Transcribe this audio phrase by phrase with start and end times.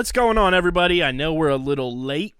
[0.00, 1.04] What's going on, everybody?
[1.04, 2.34] I know we're a little late,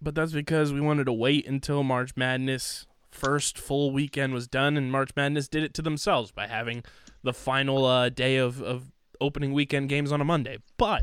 [0.00, 4.76] but that's because we wanted to wait until March Madness first full weekend was done,
[4.76, 6.84] and March Madness did it to themselves by having
[7.24, 10.58] the final uh, day of, of opening weekend games on a Monday.
[10.76, 11.02] But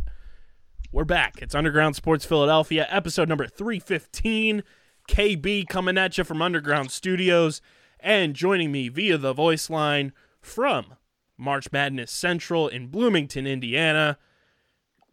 [0.93, 1.41] we're back.
[1.41, 4.63] It's Underground Sports Philadelphia, episode number 315.
[5.09, 7.61] KB coming at you from Underground Studios,
[7.99, 10.95] and joining me via the voice line from
[11.37, 14.17] March Madness Central in Bloomington, Indiana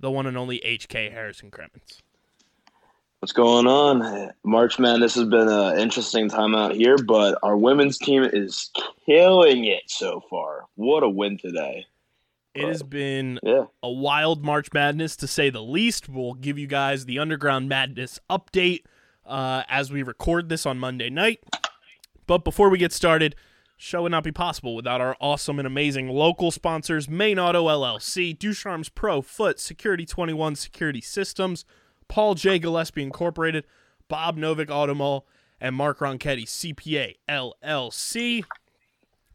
[0.05, 2.02] the one and only HK Harrison Cremens.
[3.20, 4.33] What's going on?
[4.44, 8.70] March Madness has been an interesting time out here, but our women's team is
[9.06, 10.66] killing it so far.
[10.74, 11.86] What a win today.
[12.55, 13.64] It has been Yeah.
[13.83, 16.06] a wild March Madness to say the least.
[16.06, 18.83] We'll give you guys the Underground Madness update
[19.24, 21.41] uh, as we record this on Monday night.
[22.27, 23.36] But before we get started,
[23.77, 28.39] show would not be possible without our awesome and amazing local sponsors Main Auto LLC,
[28.39, 31.64] Ducharme's Pro Foot, Security 21 Security Systems,
[32.08, 32.58] Paul J.
[32.58, 33.64] Gillespie Incorporated,
[34.08, 35.22] Bob Novick Automall,
[35.61, 38.45] and Mark Ronchetti CPA LLC.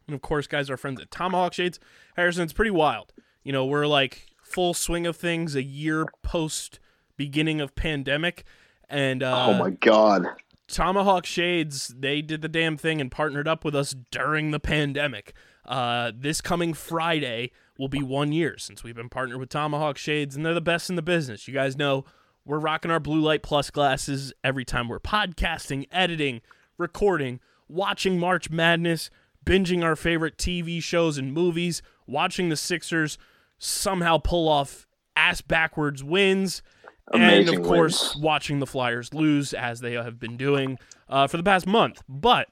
[0.06, 1.78] And of course, guys, our friends at Tomahawk Shades.
[2.16, 3.12] Harrison, it's pretty wild.
[3.42, 6.78] You know, we're like full swing of things a year post
[7.16, 8.44] beginning of pandemic.
[8.88, 10.26] And uh, oh my god.
[10.70, 15.34] Tomahawk Shades, they did the damn thing and partnered up with us during the pandemic.
[15.66, 20.36] Uh, this coming Friday will be one year since we've been partnered with Tomahawk Shades,
[20.36, 21.48] and they're the best in the business.
[21.48, 22.04] You guys know
[22.44, 26.40] we're rocking our blue light plus glasses every time we're podcasting, editing,
[26.78, 29.10] recording, watching March Madness,
[29.44, 33.18] binging our favorite TV shows and movies, watching the Sixers
[33.58, 34.86] somehow pull off
[35.16, 36.62] ass backwards wins
[37.12, 38.22] and Amazing of course wins.
[38.22, 40.78] watching the Flyers lose as they have been doing
[41.08, 42.02] uh, for the past month.
[42.08, 42.48] But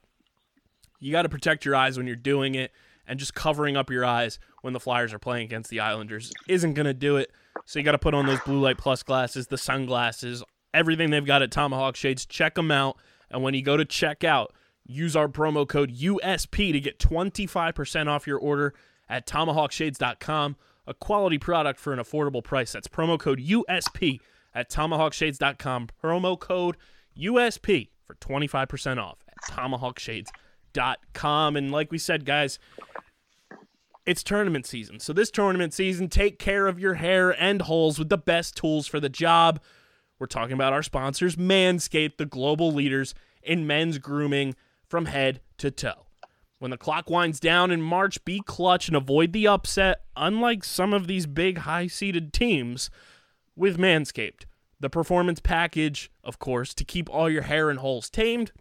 [1.01, 2.73] you got to protect your eyes when you're doing it,
[3.07, 6.75] and just covering up your eyes when the Flyers are playing against the Islanders isn't
[6.75, 7.31] going to do it.
[7.65, 10.43] So you got to put on those blue light plus glasses, the sunglasses,
[10.75, 12.27] everything they've got at Tomahawk Shades.
[12.27, 12.97] Check them out,
[13.31, 14.53] and when you go to check out,
[14.85, 18.75] use our promo code USP to get 25% off your order
[19.09, 20.57] at tomahawkshades.com.
[20.87, 22.73] A quality product for an affordable price.
[22.73, 24.21] That's promo code USP
[24.59, 25.89] at tomahawkshades.com.
[26.03, 26.77] Promo code
[27.17, 31.57] USP for 25% off at tomahawkshades.com.
[31.57, 32.59] And like we said, guys,
[34.05, 34.99] it's tournament season.
[34.99, 38.89] So this tournament season, take care of your hair and holes with the best tools
[38.89, 39.61] for the job.
[40.19, 43.15] We're talking about our sponsors, Manscaped, the global leaders
[43.45, 44.57] in men's grooming
[44.89, 46.07] from head to toe.
[46.59, 50.93] When the clock winds down in March, be clutch and avoid the upset, unlike some
[50.93, 52.91] of these big high seeded teams,
[53.59, 54.45] with Manscaped.
[54.81, 58.53] The performance package, of course, to keep all your hair and holes tamed.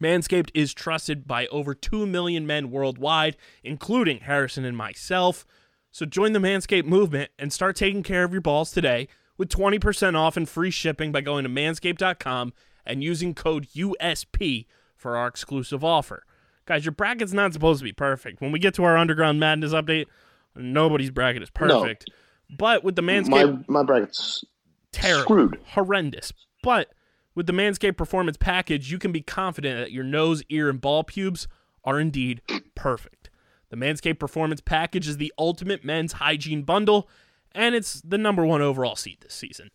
[0.00, 5.46] Manscaped is trusted by over 2 million men worldwide, including Harrison and myself.
[5.90, 10.16] So join the Manscaped movement and start taking care of your balls today with 20%
[10.16, 12.52] off and free shipping by going to manscaped.com
[12.84, 14.66] and using code USP
[14.96, 16.24] for our exclusive offer.
[16.66, 18.40] Guys, your bracket's not supposed to be perfect.
[18.40, 20.06] When we get to our Underground Madness update,
[20.54, 22.06] nobody's bracket is perfect.
[22.08, 22.56] No.
[22.56, 24.44] But with the Manscaped My my bracket's
[24.92, 25.58] terrible, screwed.
[25.68, 26.32] horrendous.
[26.62, 26.92] But
[27.34, 31.02] with the Manscaped Performance Package, you can be confident that your nose, ear, and ball
[31.04, 31.48] pubes
[31.84, 32.42] are indeed
[32.74, 33.30] perfect.
[33.70, 37.08] The Manscaped Performance Package is the ultimate men's hygiene bundle,
[37.52, 39.70] and it's the number one overall seed this season.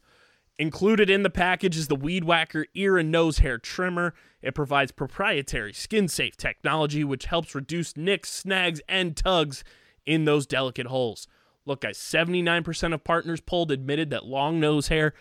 [0.60, 4.16] Included in the package is the Weed Whacker ear and nose hair trimmer.
[4.42, 9.64] It provides proprietary skin safe technology which helps reduce nicks, snags, and tugs
[10.06, 11.28] in those delicate holes.
[11.68, 15.14] Look, guys, 79% of partners polled admitted that long nose hair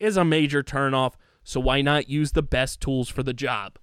[0.00, 1.12] is a major turnoff,
[1.44, 3.78] so why not use the best tools for the job?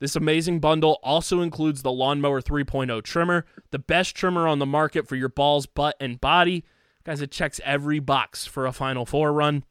[0.00, 5.06] This amazing bundle also includes the Lawnmower 3.0 trimmer, the best trimmer on the market
[5.06, 6.64] for your balls, butt, and body.
[7.04, 9.62] Guys, it checks every box for a Final Four run.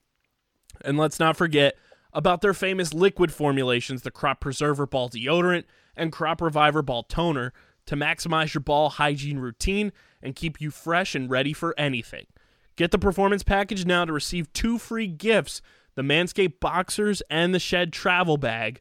[0.86, 1.76] And let's not forget
[2.14, 5.66] about their famous liquid formulations, the Crop Preserver Ball Deodorant
[5.98, 7.52] and Crop Reviver Ball Toner,
[7.90, 9.92] to maximize your ball hygiene routine
[10.22, 12.28] and keep you fresh and ready for anything.
[12.76, 15.64] Get the performance package now to receive two free gifts
[15.96, 18.80] the Manscaped boxers and the Shed travel bag.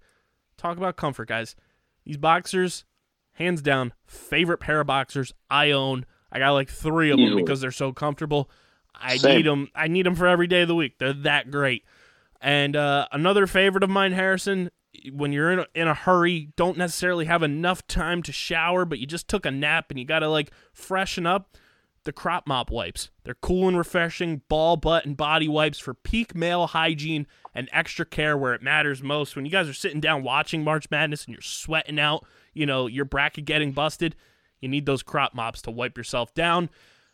[0.58, 1.56] Talk about comfort, guys.
[2.04, 2.84] These boxers,
[3.32, 6.04] hands down, favorite pair of boxers I own.
[6.30, 8.50] I got like three of them because they're so comfortable.
[8.94, 9.36] I Same.
[9.36, 9.68] need them.
[9.74, 10.98] I need them for every day of the week.
[10.98, 11.84] They're that great.
[12.42, 14.70] And uh, another favorite of mine, Harrison,
[15.12, 18.98] when you're in a, in a hurry, don't necessarily have enough time to shower, but
[18.98, 21.56] you just took a nap and you got to like freshen up,
[22.04, 23.10] the crop mop wipes.
[23.24, 28.06] They're cool and refreshing ball, butt, and body wipes for peak male hygiene and extra
[28.06, 29.36] care where it matters most.
[29.36, 32.24] When you guys are sitting down watching March Madness and you're sweating out,
[32.54, 34.16] you know, your bracket getting busted,
[34.60, 36.70] you need those crop mops to wipe yourself down.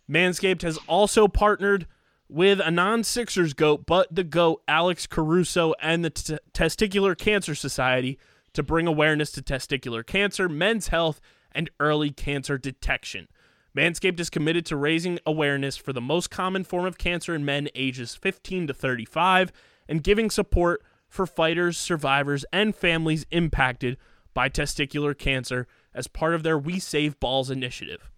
[0.09, 1.87] Manscaped has also partnered
[2.29, 7.55] with a non Sixers goat, but the goat, Alex Caruso, and the T- Testicular Cancer
[7.55, 8.19] Society
[8.55, 11.21] to bring awareness to testicular cancer, men's health,
[11.53, 13.29] and early cancer detection.
[13.77, 17.69] Manscaped is committed to raising awareness for the most common form of cancer in men
[17.75, 19.53] ages 15 to 35
[19.89, 23.97] and giving support for fighters, survivors, and families impacted
[24.33, 28.11] by testicular cancer as part of their We Save Balls initiative.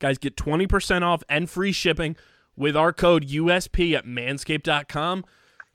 [0.00, 2.16] Guys, get 20% off and free shipping
[2.56, 5.24] with our code USP at manscaped.com.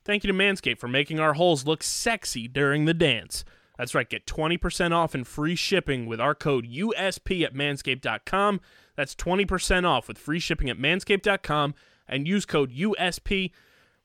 [0.05, 3.43] Thank you to Manscaped for making our holes look sexy during the dance.
[3.77, 8.59] That's right, get 20% off and free shipping with our code USP at manscaped.com.
[8.95, 11.75] That's 20% off with free shipping at manscaped.com
[12.07, 13.51] and use code USP.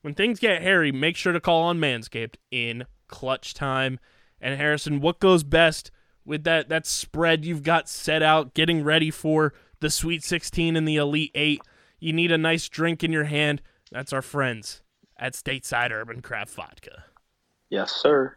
[0.01, 3.99] When things get hairy, make sure to call on Manscaped in clutch time.
[4.39, 5.91] And Harrison, what goes best
[6.23, 10.87] with that that spread you've got set out, getting ready for the Sweet 16 and
[10.87, 11.61] the Elite 8?
[11.99, 13.61] You need a nice drink in your hand.
[13.91, 14.81] That's our friends
[15.17, 17.05] at Stateside Urban Craft Vodka.
[17.69, 18.35] Yes, sir.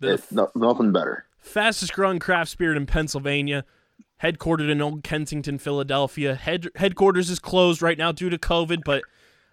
[0.00, 1.26] The no, nothing better.
[1.38, 3.64] fastest growing craft spirit in Pennsylvania,
[4.22, 6.34] headquartered in Old Kensington, Philadelphia.
[6.34, 9.02] Head- headquarters is closed right now due to COVID, but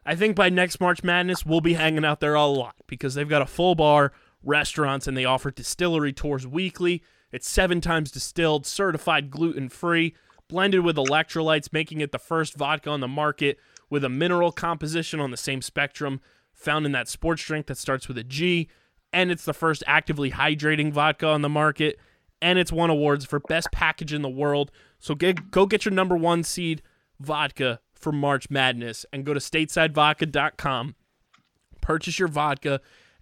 [0.05, 3.29] I think by next March Madness, we'll be hanging out there a lot because they've
[3.29, 4.11] got a full bar,
[4.43, 7.01] restaurants, and they offer distillery tours weekly.
[7.31, 10.13] It's seven times distilled, certified gluten free,
[10.53, 13.57] blended with electrolytes, making it the first vodka on the market
[13.89, 16.21] with a mineral composition on the same spectrum
[16.53, 18.69] found in that sports drink that starts with a G.
[19.11, 21.99] And it's the first actively hydrating vodka on the market.
[22.39, 24.69] And it's won awards for best package in the world.
[24.99, 26.83] So get, go get your number one seed
[27.19, 30.95] vodka for March Madness and go to statesidevodka.com.
[31.81, 32.79] Purchase your vodka,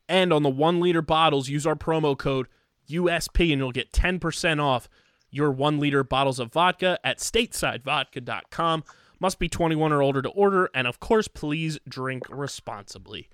[0.10, 2.48] and on the one liter bottles, use our promo code
[2.90, 4.90] USP, and you'll get 10% off
[5.32, 8.84] your one liter bottles of vodka at statesidevodka.com.
[9.20, 13.30] Must be 21 or older to order, and of course, please drink responsibly.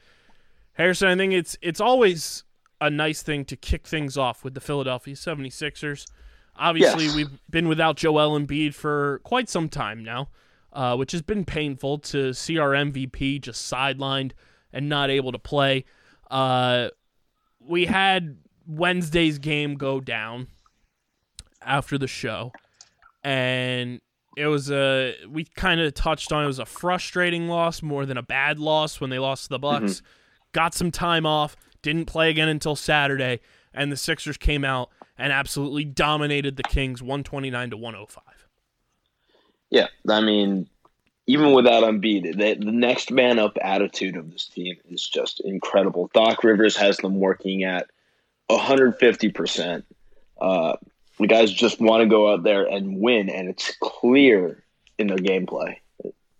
[0.74, 2.44] Harrison, I think it's it's always
[2.80, 6.06] a nice thing to kick things off with the Philadelphia 76ers.
[6.58, 7.16] Obviously, Yes.
[7.16, 10.30] we've been without Joel Embiid for quite some time now,
[10.74, 14.34] uh, which has been painful to see our MVP just sidelined
[14.74, 15.86] and not able to play.
[16.30, 16.90] Uh,
[17.60, 20.48] we had Wednesday's game go down
[21.62, 22.52] after the show,
[23.24, 24.02] and
[24.38, 28.18] it was a we kind of touched on it was a frustrating loss more than
[28.18, 30.02] a bad loss when they lost to the Bucks.
[30.54, 33.42] Got some time off, didn't play again until Saturday,
[33.74, 38.24] and the Sixers came out and absolutely dominated the Kings 129 to 105.
[39.70, 40.70] Yeah, I mean,
[41.26, 46.10] even without Embiid, the, the next man up attitude of this team is just incredible.
[46.14, 47.88] Doc Rivers has them working at
[48.50, 49.84] 150%.
[50.40, 50.76] Uh,
[51.20, 54.64] the guys just want to go out there and win, and it's clear
[54.98, 55.78] in their gameplay.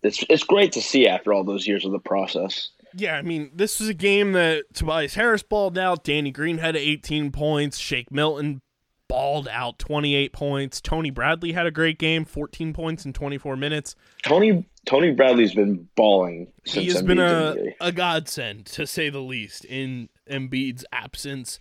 [0.04, 2.70] It's, it's great to see after all those years of the process.
[2.96, 6.04] Yeah, I mean, this was a game that Tobias Harris balled out.
[6.04, 7.78] Danny Green had 18 points.
[7.78, 8.62] Shake Milton
[9.08, 10.82] balled out 28 points.
[10.82, 13.96] Tony Bradley had a great game, 14 points in 24 minutes.
[14.24, 19.10] Tony Tony Bradley's been balling since he has Embiid's been a, a godsend, to say
[19.10, 21.60] the least, in Embiid's absence.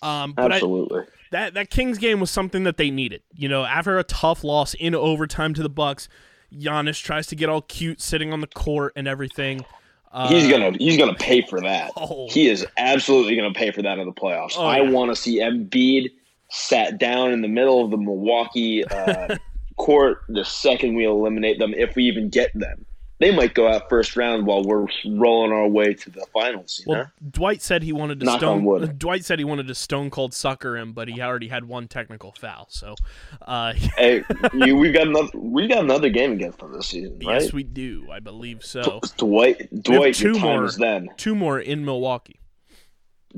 [0.00, 1.02] Um, but I, Absolutely.
[1.30, 3.22] That that Kings game was something that they needed.
[3.34, 6.08] You know, after a tough loss in overtime to the Bucks,
[6.52, 9.64] Giannis tries to get all cute sitting on the court and everything.
[10.10, 11.92] Uh, he's gonna he's gonna pay for that.
[11.96, 12.28] Oh.
[12.30, 14.54] He is absolutely gonna pay for that in the playoffs.
[14.56, 14.90] Oh, I yeah.
[14.90, 16.10] want to see Embiid
[16.50, 19.36] sat down in the middle of the Milwaukee uh,
[19.76, 22.86] court the second we eliminate them, if we even get them.
[23.20, 26.82] They might go out first round while we're rolling our way to the finals.
[26.86, 26.98] You know?
[27.00, 28.64] Well, Dwight said he wanted to Knock stone.
[28.64, 28.98] wood.
[28.98, 32.32] Dwight said he wanted to stone cold sucker him, but he already had one technical
[32.32, 32.66] foul.
[32.70, 32.94] So,
[33.42, 34.22] uh, hey,
[34.54, 37.42] you, we got another we got another game against them this season, right?
[37.42, 38.08] yes, we do.
[38.10, 39.00] I believe so.
[39.16, 40.70] Dwight, Dwight, two more.
[40.70, 41.08] then.
[41.16, 42.38] Two more in Milwaukee,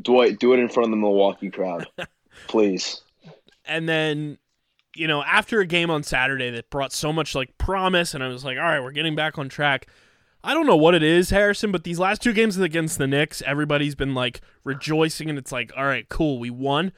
[0.01, 1.87] Dwight, do it in front of the Milwaukee crowd,
[2.49, 3.01] please.
[3.65, 4.37] and then
[4.95, 8.29] you know after a game on Saturday that brought so much like promise, and I
[8.29, 9.87] was like, all right, we're getting back on track.
[10.43, 13.43] I don't know what it is, Harrison, but these last two games against the Knicks,
[13.43, 16.93] everybody's been like rejoicing, and it's like, all right, cool, we won.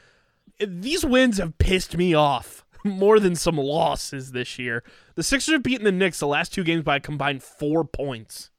[0.64, 4.84] These wins have pissed me off more than some losses this year.
[5.16, 8.50] The Sixers have beaten the Knicks the last two games by a combined four points.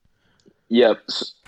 [0.69, 0.99] Yep.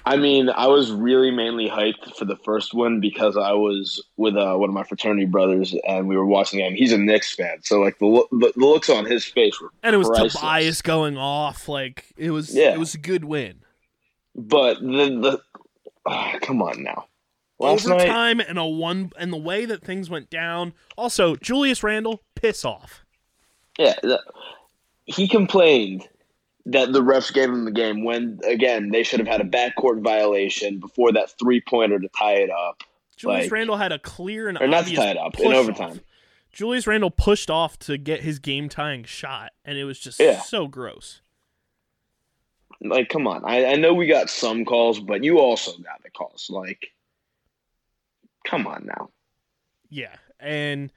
[0.08, 4.36] I mean, I was really mainly hyped for the first one because I was with
[4.38, 6.76] uh, one of my fraternity brothers and we were watching the game.
[6.76, 9.96] He's a Knicks fan, so like the lo- the, looks on his face were And
[9.96, 10.36] it was priceless.
[10.36, 11.68] Tobias going off.
[11.68, 12.74] Like it was Yeah.
[12.74, 13.62] it was a good win.
[14.36, 15.42] But the the
[16.06, 17.08] ah, come on now,
[17.58, 20.74] last night Overtime and a one and the way that things went down.
[20.98, 23.04] Also, Julius Randle, piss off.
[23.80, 24.22] Yeah, the,
[25.06, 26.08] he complained
[26.68, 30.02] that the refs gave him the game when again they should have had a backcourt
[30.02, 32.82] violation before that three pointer to tie it up,
[33.18, 36.02] Julius Like- Randle had a clear and or not to tie it up in overtime.
[36.52, 40.40] Julius Randle pushed off to get his game tying shot, and it was just Yeah.
[40.40, 41.22] so gross.
[42.82, 46.10] Like, come on, I, I know we got some calls, but you also got the
[46.10, 46.48] calls.
[46.50, 46.88] Like,
[48.46, 49.10] come on now.
[49.90, 50.92] Yeah, and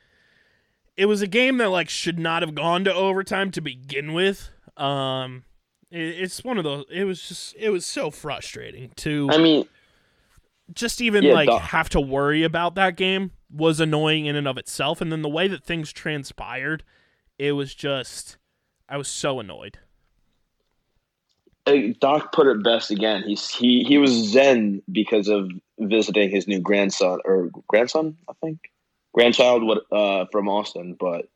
[0.96, 4.50] it was a game that like should not have gone to overtime to begin with.
[4.76, 5.44] Um,
[5.90, 6.84] it's one of those.
[6.90, 9.66] It was just it was so frustrating to I mean,
[10.72, 11.58] just even Yeah, like duh.
[11.58, 15.28] have to worry about that game was annoying in and of itself, and then the
[15.28, 16.84] way that things transpired,
[17.38, 18.36] it was just
[18.88, 19.78] I was so annoyed.
[22.00, 23.22] Doc put it best again.
[23.26, 28.70] He's he he was zen because of visiting his new grandson or grandson, I think,
[29.12, 30.96] grandchild what uh, from Austin.
[30.98, 31.28] But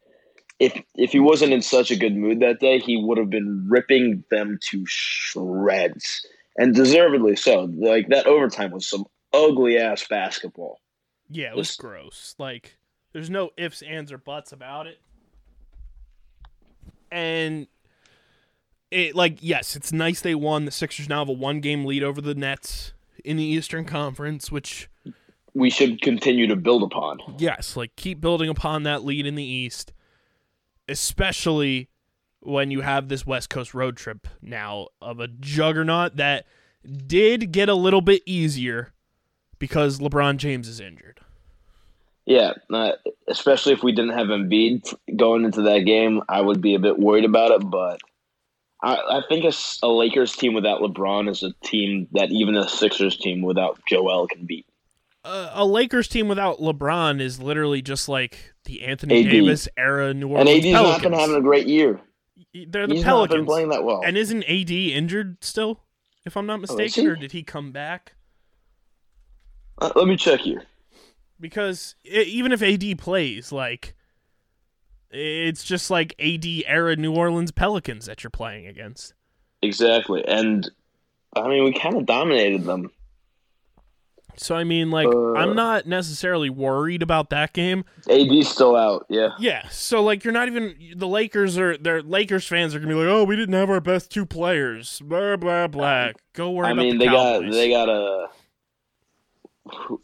[0.62, 3.66] if if he wasn't in such a good mood that day, he would have been
[3.68, 6.24] ripping them to shreds,
[6.56, 7.68] and deservedly so.
[7.74, 10.78] Like that overtime was some ugly ass basketball.
[11.28, 12.34] Yeah, it was Just- gross.
[12.38, 12.76] Like,
[13.12, 15.00] there's no ifs, ands, or buts about it.
[17.10, 17.66] And
[18.90, 20.64] it, like, yes, it's nice they won.
[20.64, 22.92] The Sixers now have a one game lead over the Nets
[23.24, 24.88] in the Eastern Conference, which,
[25.54, 27.18] We should continue to build upon.
[27.38, 29.92] yes, like, keep building upon that lead in the East,
[30.92, 31.88] especially
[32.40, 36.46] when you have this West Coast road trip now of a juggernaut that
[37.06, 38.92] did get a little bit easier
[39.58, 41.20] because LeBron James is injured.
[42.24, 42.92] Yeah, uh,
[43.26, 46.98] especially if we didn't have Embiid going into that game, I would be a bit
[46.98, 47.68] worried about it.
[47.68, 48.00] But
[48.80, 49.44] I, I think
[49.82, 54.28] a Lakers team without LeBron is a team that even a Sixers team without Joel
[54.28, 54.66] can beat.
[55.24, 59.30] A, a Lakers team without LeBron is literally just like the Anthony AD.
[59.30, 60.50] Davis era New Orleans.
[60.50, 61.20] And AD's not been Pelicans.
[61.20, 62.00] having a great year.
[62.68, 64.02] They're the He's not been playing that well.
[64.04, 65.80] And isn't AD injured still?
[66.24, 67.08] If I'm not Oh, mistaken, he?
[67.10, 68.14] or did he come back?
[69.80, 70.62] Uh, let me check here.
[71.40, 73.94] Because i even if AD plays, like
[75.10, 79.14] it's just like AD era New Orleans Pelicans that you're playing against.
[79.60, 80.70] Exactly, and
[81.34, 82.90] I mean we kind of dominated them.
[84.36, 85.34] So I mean, like Uh.
[85.34, 87.84] I'm not necessarily worried about that game.
[88.08, 89.06] AD's still out.
[89.08, 92.92] Yeah, Yeah, so like you're not even the Lakers are their Lakers fans are gonna
[92.92, 96.10] be like, oh, we didn't have our best two players, blah blah blah.
[96.32, 97.42] Go worry I mean the they Cowboys.
[97.50, 98.28] got they got a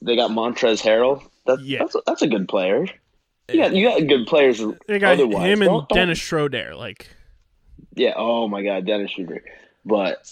[0.03, 1.23] they got Montrezl Harrell.
[1.47, 1.79] That, Yeah.
[1.81, 2.87] that's a, that's a good player.
[3.51, 4.63] You got you got good players.
[4.87, 5.45] they got otherwise.
[5.47, 6.75] him and Don't- don't- Dennis Schroeder.
[6.77, 7.09] Like,
[7.95, 8.13] Yeah.
[8.17, 9.43] Oh my God, Dennis Schroeder.
[9.85, 10.31] But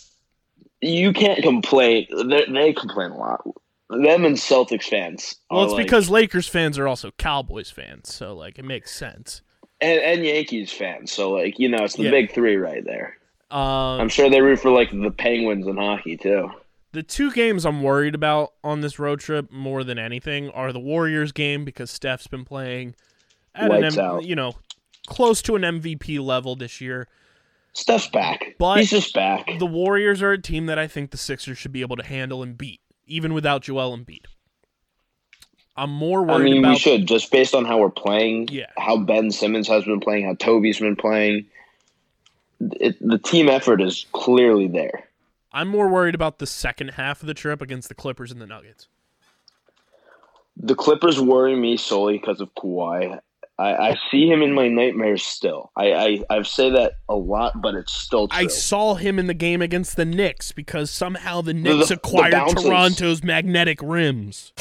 [0.83, 2.07] you can't complain.
[2.29, 3.43] They, they complain a lot.
[3.89, 5.37] Them and Celtics fans.
[5.51, 9.43] well, it's like- because Lakers fans are also Cowboys fans, so like it makes sense.
[9.81, 11.13] and, and Yankees fans.
[11.13, 12.11] So like you know, it's the Yeah.
[12.11, 13.17] big three right there.
[13.51, 16.51] Um, I'm sure they root for like the Penguins in hockey too.
[16.93, 20.81] the two games I'm worried about on this road trip more than anything are the
[20.81, 22.95] Warriors game because Steph's been playing
[23.55, 24.55] at an M- you know
[25.07, 27.07] close to an MVP level this year.
[27.75, 28.55] Steph's back.
[28.59, 29.47] But He's just back.
[29.59, 32.43] The Warriors are a team that I think the Sixers should be able to handle
[32.43, 34.25] and beat, even without Joel Embiid.
[35.77, 36.41] I'm more worried.
[36.41, 38.49] I mean, about we should just based on how we're playing.
[38.49, 38.67] Yeah.
[38.79, 40.25] How Ben Simmons has been playing.
[40.25, 41.47] How Toby's been playing.
[42.61, 45.05] It, the team effort is clearly there.
[45.53, 48.47] I'm more worried about the second half of the trip against the Clippers and the
[48.47, 48.89] Nuggets.
[50.57, 53.21] The Clippers worry me solely because of Kawhi.
[53.59, 55.71] I, I see him in my nightmares still.
[55.77, 58.39] I, I I say that a lot, but it's still true.
[58.39, 62.33] I saw him in the game against the Knicks because somehow the Knicks the acquired
[62.33, 62.65] bouncers.
[62.65, 64.53] Toronto's magnetic rims.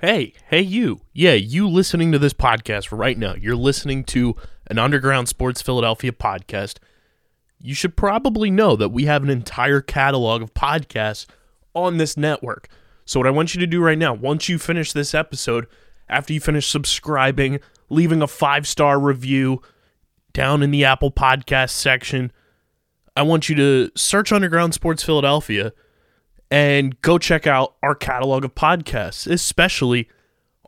[0.00, 1.00] Hey, hey, you.
[1.12, 3.34] Yeah, you listening to this podcast right now.
[3.34, 4.36] You're listening to
[4.68, 6.78] an Underground Sports Philadelphia podcast.
[7.60, 11.26] You should probably know that we have an entire catalog of podcasts
[11.74, 12.68] on this network.
[13.08, 15.66] So, what I want you to do right now, once you finish this episode,
[16.10, 19.62] after you finish subscribing, leaving a five star review,
[20.34, 22.30] down in the Apple Podcast section,
[23.16, 25.72] I want you to search Underground Sports Philadelphia
[26.50, 30.10] and go check out our catalog of podcasts, especially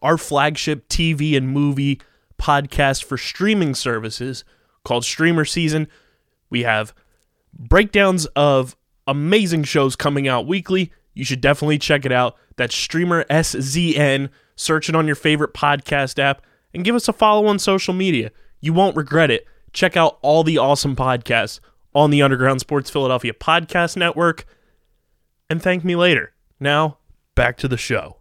[0.00, 2.00] our flagship TV and movie
[2.40, 4.44] podcast for streaming services
[4.82, 5.88] called Streamer Season.
[6.48, 6.94] We have
[7.52, 10.90] breakdowns of amazing shows coming out weekly.
[11.20, 12.34] You should definitely check it out.
[12.56, 14.30] That's Streamer SZN.
[14.56, 16.40] Search it on your favorite podcast app
[16.72, 18.30] and give us a follow on social media.
[18.62, 19.46] You won't regret it.
[19.74, 21.60] Check out all the awesome podcasts
[21.94, 24.46] on the Underground Sports Philadelphia Podcast Network
[25.50, 26.32] and thank me later.
[26.58, 26.96] Now,
[27.34, 28.16] back to the show.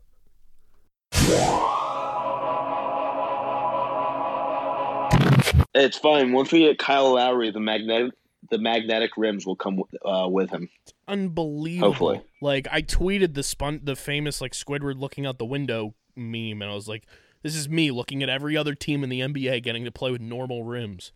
[5.74, 6.34] It's fine.
[6.34, 8.12] Once we get Kyle Lowry, the magnetic
[8.50, 10.68] the magnetic rims will come uh, with him.
[11.08, 11.88] Unbelievable.
[11.88, 12.22] Hopefully.
[12.42, 16.72] Like I tweeted the spun the famous like Squidward looking out the window meme and
[16.72, 17.06] I was like,
[17.44, 20.22] this is me looking at every other team in the NBA getting to play with
[20.22, 21.12] normal rims.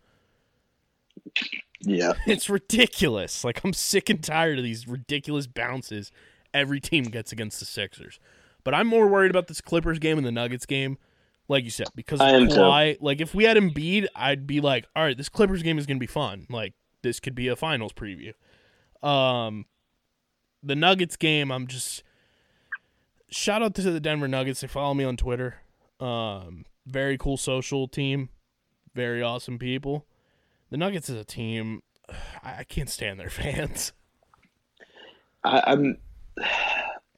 [1.82, 2.14] Yeah.
[2.28, 3.44] It's ridiculous.
[3.44, 6.12] Like I'm sick and tired of these ridiculous bounces
[6.54, 8.20] every team gets against the Sixers.
[8.64, 10.98] But I'm more worried about this Clippers game and the Nuggets game,
[11.50, 12.50] like you said, because I am of.
[12.50, 12.98] Kawhi.
[13.02, 16.00] Like if we had Embiid, I'd be like, all right, this Clippers game is gonna
[16.00, 16.48] be fun.
[16.50, 18.34] Like this could be a finals preview.
[19.06, 19.66] Um,
[20.64, 22.04] the Nuggets game, I'm just
[23.30, 24.62] shout out to the Denver Nuggets.
[24.62, 25.56] They follow me on Twitter.
[26.00, 28.30] Um, very cool social team,
[28.96, 30.06] very awesome people.
[30.70, 31.82] The Nuggets as a team,
[32.44, 33.94] I, I can't stand their fans.
[35.44, 35.98] I, I'm.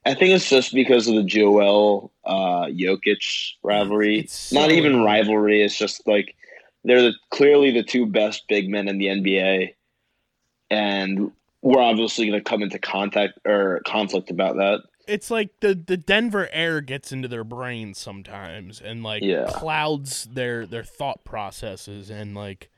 [0.07, 4.19] I think it's just because of the Joel uh, Jokic rivalry.
[4.19, 5.05] It's Not even annoying.
[5.05, 5.63] rivalry.
[5.63, 6.35] It's just like
[6.83, 9.73] they're the, clearly the two best big men in the NBA,
[10.69, 11.31] and
[11.65, 14.81] we're obviously going to come into contact or conflict about that.
[15.07, 19.45] It's like the the Denver air gets into their brains sometimes and like Yeah.
[19.47, 22.69] clouds their their thought processes and like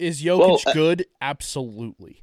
[0.00, 1.06] is Jokic Well, good?
[1.20, 2.22] Absolutely.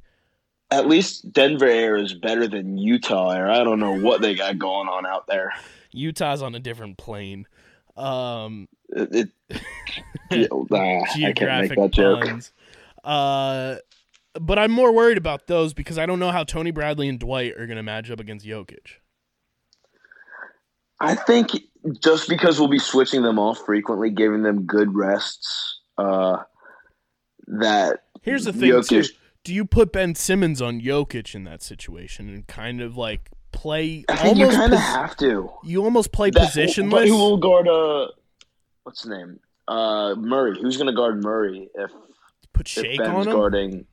[0.70, 3.50] At least Denver Air is better than Utah Air.
[3.50, 5.52] I don't know what they got going on out there.
[5.92, 7.46] Utah's on a different plane.
[7.96, 9.30] Um It,
[10.30, 12.26] it, nah, I can't make that joke.
[13.02, 13.76] Uh
[14.34, 17.54] but I'm more worried about those because I don't know how Tony Bradley and Dwight
[17.56, 18.98] are going to match up against Jokic.
[21.00, 21.50] I think
[22.02, 26.38] just because we'll be switching them off frequently, giving them good rests, uh,
[27.46, 29.14] that Here's the thing, Jokic- too.
[29.42, 34.04] Do you put Ben Simmons on Jokic in that situation and kind of like play
[34.10, 35.50] I think you kind of pos- have to.
[35.64, 36.90] you almost play That- positionless?
[36.90, 37.66] But who will guard?
[37.66, 38.08] Uh,
[38.82, 39.40] what's the name?
[39.66, 40.58] Uh, Murray.
[40.60, 41.90] Who's going to guard Murray if
[42.52, 43.86] put if Ben's on him guarding?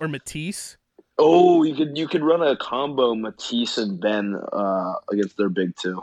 [0.00, 0.76] Or Matisse?
[1.18, 5.76] Oh, you could you could run a combo Matisse and Ben uh, against their big
[5.76, 6.02] two.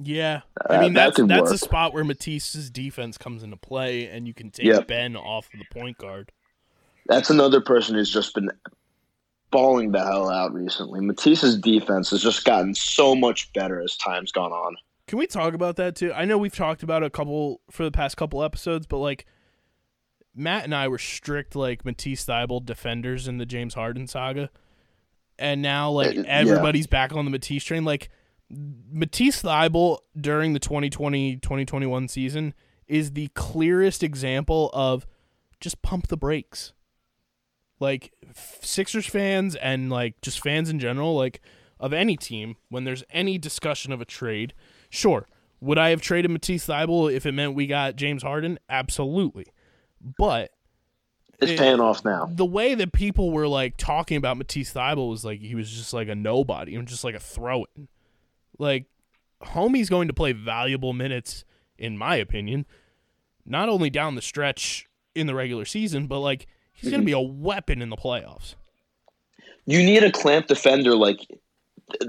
[0.00, 4.06] Yeah, Uh, I mean that that's that's a spot where Matisse's defense comes into play,
[4.06, 4.86] and you can take Yep.
[4.88, 6.32] Ben off of the point guard.
[7.06, 8.50] That's another person who's just been
[9.50, 11.00] balling the hell out recently.
[11.00, 14.76] Matisse's defense has just gotten so much better as time's gone on.
[15.08, 16.10] Can we talk about that too?
[16.14, 19.26] I know we've talked about a couple for the past couple episodes, but like
[20.34, 24.50] Matt and I were strict like Matisse Thybulle defenders in the James Harden saga,
[25.38, 26.24] and now like Uh, yeah.
[26.26, 27.84] everybody's back on the Matisse train.
[27.84, 28.08] Like
[28.50, 32.54] Matisse Thybulle during the 2020-2021 season
[32.86, 35.06] is the clearest example of
[35.60, 36.72] just pump the brakes.
[37.80, 38.12] Like
[38.60, 41.40] Sixers fans and like just fans in general, like
[41.80, 44.54] of any team, when there's any discussion of a trade,
[44.88, 45.26] sure,
[45.60, 48.58] would I have traded Matisse Thybulle if it meant we got James Harden?
[48.68, 49.46] Absolutely.
[50.18, 50.50] But
[51.40, 52.26] It's It- paying off now.
[52.30, 55.92] the way that people were like talking about Matisse Thybulle was like he was just
[55.92, 57.88] like a nobody and just like a throw in.
[58.58, 58.86] Like,
[59.42, 61.44] homie's going to play valuable minutes,
[61.78, 62.64] in my opinion,
[63.44, 67.22] not only down the stretch in the regular season, but like he's going to mm-hmm.
[67.22, 68.54] be a weapon in the playoffs.
[69.66, 71.26] You need a clamp defender like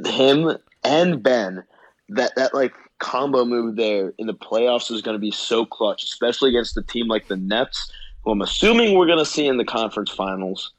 [0.06, 1.63] him and Ben.
[2.10, 6.03] That that like combo move there in the playoffs is going to be so clutch,
[6.03, 7.91] especially against a team like the Nets,
[8.23, 10.71] who I'm assuming we're going to see in the conference finals,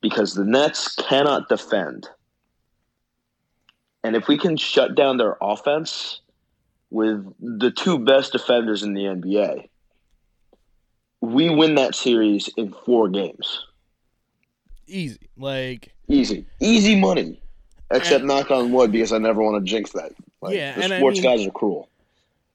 [0.00, 2.08] because the Nets cannot defend.
[4.04, 6.20] And if we can shut down their offense
[6.90, 9.68] with the two best defenders in the NBA,
[11.20, 13.64] we win that series in four games.
[14.86, 15.28] Easy.
[15.36, 17.42] Like, Easy, easy money.
[17.90, 20.12] Except And- knock on wood because I never want to jinx that.
[20.40, 21.88] Like, Yeah, the and I sports mean- guys are cruel.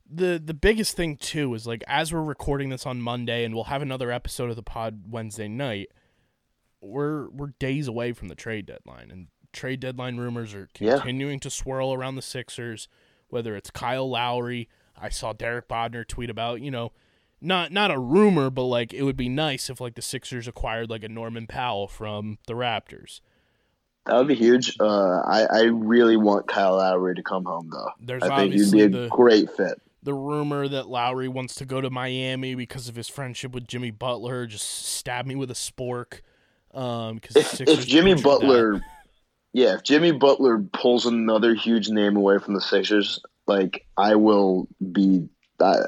[0.09, 3.63] the the biggest thing too is like as we're recording this on Monday and we'll
[3.65, 5.89] have another episode of the pod Wednesday night,
[6.81, 10.97] we're we're days away from the trade deadline and trade deadline rumors are Yeah.
[10.97, 12.87] continuing to swirl around the Sixers,
[13.29, 14.67] whether it's Kyle Lowry,
[14.97, 16.91] I saw Derek Bodner tweet about, you know,
[17.41, 20.89] not not a rumor, but like it would be nice if like the Sixers acquired
[20.89, 23.21] like a Norman Powell from the Raptors.
[24.05, 24.75] That would be huge.
[24.79, 27.89] Uh, I, I really want Kyle Lowry to come home, though.
[28.01, 29.81] There's I think he'd be a the- great fit.
[30.03, 33.89] The rumor that Lowry wants to go to Miami because of his friendship with Jimmy
[33.89, 36.19] Butler just stab me with a spork.
[36.73, 38.83] Um, because If, if Jimmy Butler,
[39.53, 44.67] yeah, if Jimmy Butler pulls another huge name away from the Sixers, like I will
[44.91, 45.29] be
[45.61, 45.83] uh,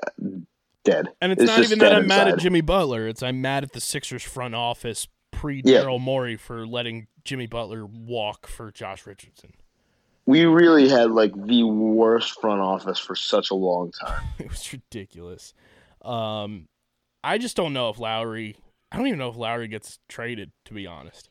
[0.86, 1.10] dead.
[1.20, 2.40] and it's, not even that I'm mad at.
[2.40, 3.10] Jimmy Butler.
[3.10, 5.80] It's I'm mad at the Sixers front office pre Yeah.
[5.82, 9.54] Daryl Morey for letting Jimmy Butler walk for Josh Richardson.
[10.28, 14.24] We really had like the worst front office for such a long time.
[14.40, 15.54] it was ridiculous.
[16.04, 16.68] Um,
[17.24, 18.56] I just don't know if Lowry.
[18.92, 20.52] I don't even know if Lowry gets traded.
[20.66, 21.30] To be honest,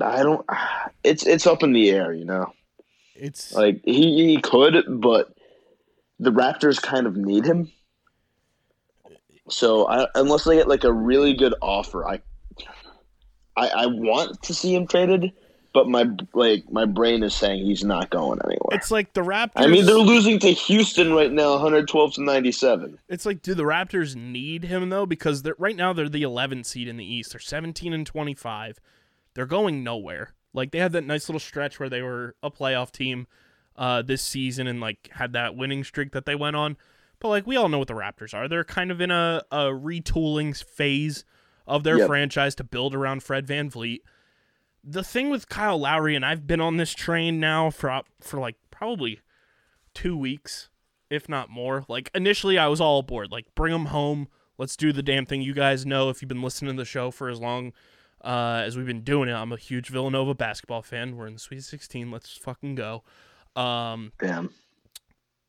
[0.00, 0.46] I don't.
[1.02, 2.54] It's it's up in the air, you know.
[3.14, 5.34] it's Like he, he could, but
[6.18, 7.70] the Raptors kind of need him.
[9.50, 12.22] So I, unless they get like a really good offer, I,
[13.56, 15.32] I I want to see him traded,
[15.72, 18.72] but my like my brain is saying he's not going anywhere.
[18.72, 19.52] it's like the Raptors.
[19.56, 22.98] I mean, they're losing to Houston right now, 112 to 97.
[23.08, 25.06] It's like, do the Raptors need him though?
[25.06, 27.32] Because they're right now they're the 11th seed in the East.
[27.32, 28.78] They're 17 and 25.
[29.34, 30.34] They're going nowhere.
[30.52, 33.26] Like they had that nice little stretch where they were a playoff team
[33.76, 36.76] uh, this season and like had that winning streak that they went on.
[37.18, 38.48] But like we all know what the Raptors are.
[38.48, 41.24] They're kind of in a, a retooling phase
[41.66, 42.06] of their Yep.
[42.08, 44.00] franchise to build around Fred VanVleet.
[44.82, 48.56] The thing with Kyle Lowry, and I've been on this train now for for like
[48.70, 49.20] probably
[49.94, 50.68] two weeks,
[51.08, 51.84] if not more.
[51.88, 53.30] Like initially, I was all aboard.
[53.32, 54.28] Like, bring him home.
[54.58, 55.40] Let's do the damn thing.
[55.42, 57.72] You guys know if you've been listening to the show for as long
[58.22, 59.32] uh, as we've been doing it.
[59.32, 61.16] I'm a huge Villanova basketball fan.
[61.16, 62.10] We're in the Sweet 16.
[62.10, 63.02] Let's fucking go.
[63.56, 64.50] Um, Damn,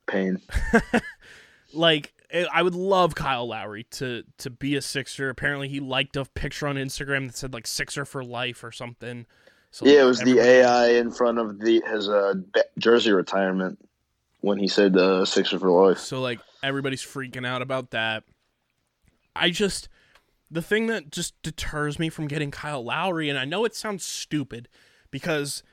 [0.07, 0.41] pain.
[1.73, 5.29] like I would love Kyle Lowry to to be a Sixer.
[5.29, 9.25] Apparently, he liked a picture on Instagram that said like Sixer for life or something.
[9.71, 12.35] So Yeah, it was the AI in front of the his uh,
[12.77, 13.77] jersey retirement
[14.41, 15.99] when he said uh, Sixer for life.
[15.99, 18.23] So like everybody's freaking out about that.
[19.35, 19.89] I just
[20.49, 24.05] the thing that just deters me from getting Kyle Lowry, and I know it sounds
[24.05, 24.69] stupid
[25.11, 25.63] because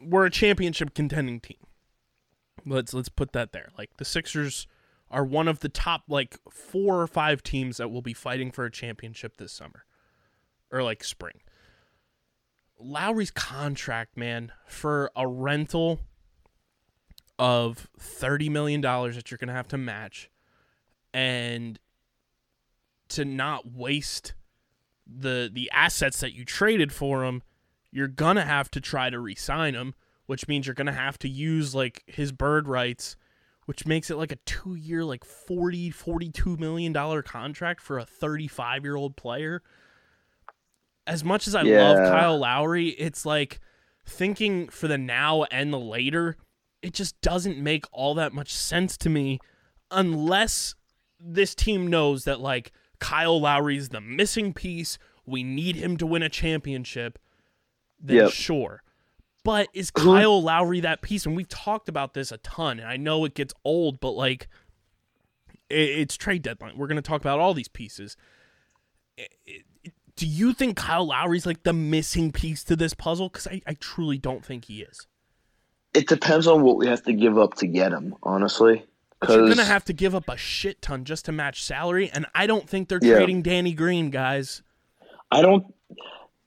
[0.00, 1.58] we're a championship contending team.
[2.66, 3.68] Let's let's put that there.
[3.78, 4.66] Like the Sixers
[5.10, 8.64] are one of the top like four or five teams that will be fighting for
[8.64, 9.84] a championship this summer.
[10.70, 11.40] Or like spring.
[12.78, 16.00] Lowry's contract, man, for a rental
[17.38, 20.30] of thirty million dollars that you're gonna have to match,
[21.14, 21.78] and
[23.08, 24.34] to not waste
[25.06, 27.42] the the assets that you traded for him,
[27.90, 29.94] you're gonna have to try to re-sign him,
[30.26, 33.16] which means you're gonna have to use like his bird rights,
[33.68, 38.04] which makes it like a two year, like 40 42 million dollar contract for a
[38.06, 39.62] 35 year old player.
[41.06, 43.60] As much as I love Kyle Lowry, it's like
[44.06, 46.38] thinking for the now and the later,
[46.80, 49.38] it just doesn't make all that much sense to me
[49.90, 50.74] unless
[51.20, 54.96] this team knows that like Kyle Lowry's the missing piece.
[55.26, 57.18] We need him to win a championship.
[58.00, 58.30] Then Yep.
[58.30, 58.82] sure.
[59.48, 60.04] But is uh-huh.
[60.04, 61.24] Kyle Lowry that piece?
[61.24, 64.46] And we've talked about this a ton, and I know it gets old, but like
[65.70, 66.76] it's trade deadline.
[66.76, 68.14] We're gonna talk about all these pieces.
[70.16, 73.30] Do you think Kyle Lowry's like the missing piece to this puzzle?
[73.30, 75.06] Because I, I truly don't think he is.
[75.94, 78.84] It depends on what we have to give up to get him, honestly.
[79.20, 82.26] But you're gonna have to give up a shit ton just to match salary, and
[82.34, 83.14] I don't think they're Yeah.
[83.14, 84.60] trading Danny Green, guys.
[85.30, 85.64] I don't,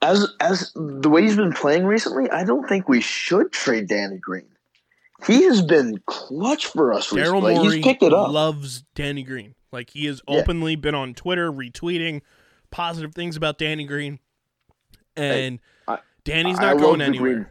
[0.01, 4.17] as as the way he's been playing recently, I don't think we should trade Danny
[4.17, 4.45] Green.
[5.27, 7.53] He has been clutch for us Daryl recently.
[7.55, 8.31] Morey he's picked it up.
[8.31, 9.53] loves Danny Green.
[9.71, 10.39] Like he has Yeah.
[10.39, 12.21] openly been on Twitter retweeting
[12.71, 14.19] positive things about Danny Green,
[15.15, 17.33] and I- Danny's I not love going anywhere.
[17.33, 17.45] Green.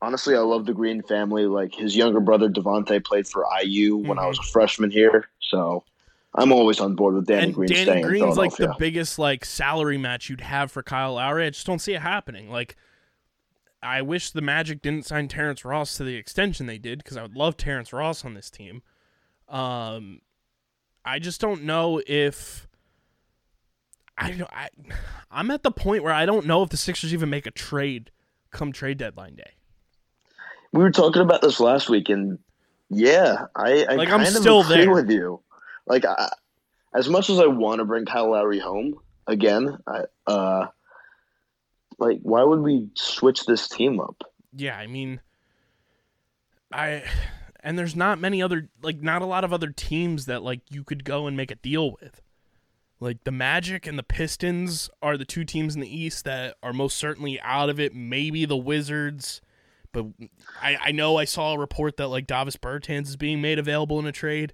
[0.00, 1.46] Honestly, I love the Green family.
[1.46, 4.28] Like his younger brother Devontae played for IU when I Mhm.
[4.28, 5.84] was a freshman here, so
[6.34, 9.98] I'm always on board with Danny and Green Danny Green's like the biggest like salary
[9.98, 11.46] match you'd have for Kyle Lowry.
[11.46, 12.50] I just don't see it happening.
[12.50, 12.76] Like,
[13.82, 17.22] I wish the Magic didn't sign Terrence Ross to the extension they did because I
[17.22, 18.82] would love Terrence Ross on this team.
[19.48, 20.20] Um,
[21.04, 22.68] I just don't know if
[24.18, 24.50] I don't.
[24.52, 24.68] I
[25.30, 28.10] I'm at the point where I don't know if the Sixers even make a trade
[28.50, 29.52] come trade deadline day.
[30.72, 32.38] we were talking about this last week, and
[32.90, 34.92] yeah, I, I Like, I'm kind of still agree there.
[34.92, 35.40] with you.
[35.88, 36.30] Like, I,
[36.94, 40.66] as much as I want to bring Kyle Lowry home again, I, uh,
[41.98, 44.22] like, why would we switch this team up?
[44.54, 45.20] Yeah, I mean,
[46.72, 47.04] I
[47.60, 50.84] and there's not many other like not a lot of other teams that like you
[50.84, 52.22] could go and make a deal with.
[53.00, 56.72] Like the Magic and the Pistons are the two teams in the East that are
[56.72, 57.94] most certainly out of it.
[57.94, 59.40] Maybe the Wizards,
[59.92, 60.06] but
[60.60, 63.98] I, I know I saw a report that like Davis Bertans is being made available
[64.00, 64.52] in a trade.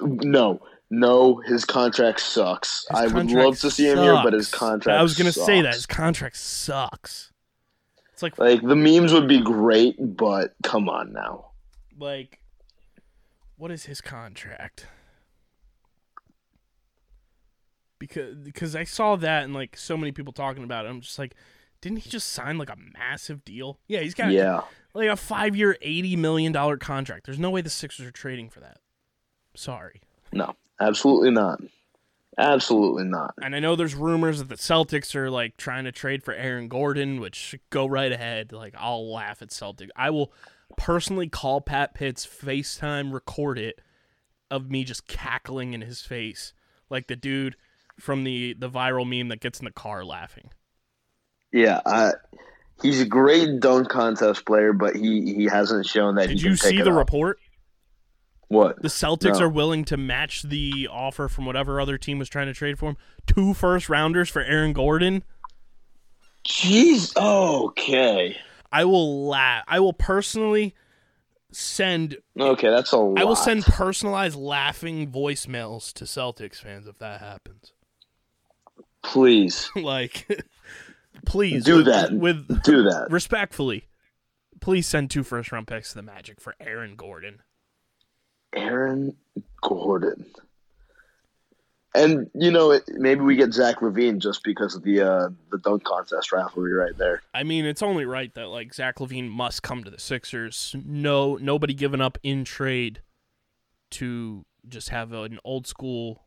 [0.00, 2.86] No, no, his contract sucks.
[2.90, 4.58] His I would love to see him here, but his sucks.
[4.58, 4.98] contract.
[4.98, 7.32] I was gonna say that his contract sucks.
[8.12, 11.52] It's like Like the memes would be great, but come on now.
[11.98, 12.40] like
[13.56, 14.86] what is his contract
[17.98, 21.18] because because i saw that and like so many people talking about it i'm just
[21.18, 21.34] like
[21.80, 24.60] didn't he just sign like a massive deal yeah he's got Yeah,
[24.94, 28.48] like a five year 80 million dollar contract there's no way the sixers are trading
[28.48, 28.78] for that
[29.58, 30.00] sorry
[30.32, 31.58] no, absolutely not.
[32.36, 33.34] Absolutely not.
[33.42, 36.68] and i know there's rumors that the celtics are like trying to trade for aaron
[36.68, 40.32] gordon which go right ahead like i'll laugh at celtic i will
[40.76, 43.80] personally call pat pitts facetime record it
[44.50, 46.52] of me just cackling in his face
[46.90, 47.56] like the dude
[47.98, 50.50] from the the viral meme that gets in the car laughing
[51.50, 52.12] Yeah, I,
[52.82, 56.28] he's a great dunk contest player, but he he hasn't shown that.
[56.28, 56.96] did you see the up.
[56.98, 57.38] report
[58.48, 58.80] What?
[58.82, 59.46] the celtics No.
[59.46, 62.90] are willing to match the offer from whatever other team was trying to trade for
[62.90, 65.22] him two first rounders for aaron gordon
[66.46, 67.14] Jeez.
[67.16, 68.36] Okay.
[68.72, 70.74] i will laugh i will personally
[71.50, 73.18] send Okay, that's a lot.
[73.18, 77.72] I will send personalized laughing voicemails to Celtics fans if that happens.
[79.02, 80.28] Please like,
[81.26, 82.12] please Do with- that.
[82.12, 83.06] with do that.
[83.10, 83.86] respectfully.
[84.60, 87.40] Please send two first round picks to the Magic for Aaron Gordon.
[88.54, 89.16] Aaron
[89.62, 90.24] Gordon.
[91.94, 95.58] And you know, it, maybe we get Zach LaVine just because of the uh, the
[95.58, 97.22] dunk contest rivalry right there.
[97.34, 100.76] I mean, it's only right that like Zach LaVine must come to the Sixers.
[100.84, 103.00] No, nobody given up in trade
[103.92, 106.24] to just have an old school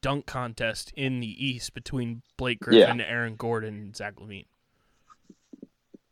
[0.00, 4.46] dunk contest in the East between Blake Griffin, Aaron Gordon, and Zach Levine.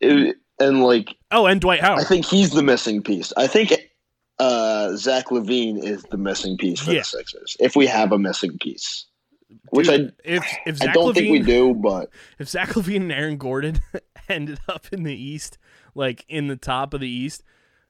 [0.01, 2.01] It- and like, Oh, and Dwight Howard.
[2.01, 3.33] I think he's the missing piece.
[3.35, 3.73] I think
[4.40, 7.00] uh, Zach LaVine is the missing piece for Yeah.
[7.00, 7.57] the Sixers.
[7.61, 9.07] If we have a missing piece,
[9.70, 13.03] which Dude, if if I I don't LaVine, think we do, but if Zach LaVine
[13.03, 13.81] and Aaron Gordon
[14.29, 15.59] ended up in the East,
[15.94, 17.42] like in the top of the East,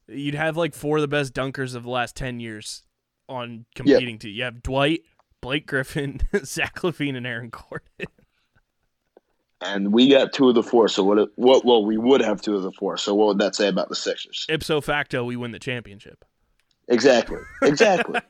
[0.09, 2.83] you'd have like four of the best dunkers of the last ten years
[3.29, 4.29] on competing to.
[4.29, 5.03] You have Dwight,
[5.41, 7.89] Blake Griffin, Zach LaVine, and Aaron Gordon.
[9.61, 10.89] and we got two of the four.
[10.89, 11.29] So what?
[11.37, 11.65] What?
[11.65, 12.97] Well, we would have two of the four.
[12.97, 14.47] So what would that say about the Sixers?
[14.49, 16.25] Ipso facto, we win the championship.
[16.90, 17.38] Exactly.
[17.62, 18.20] Exactly.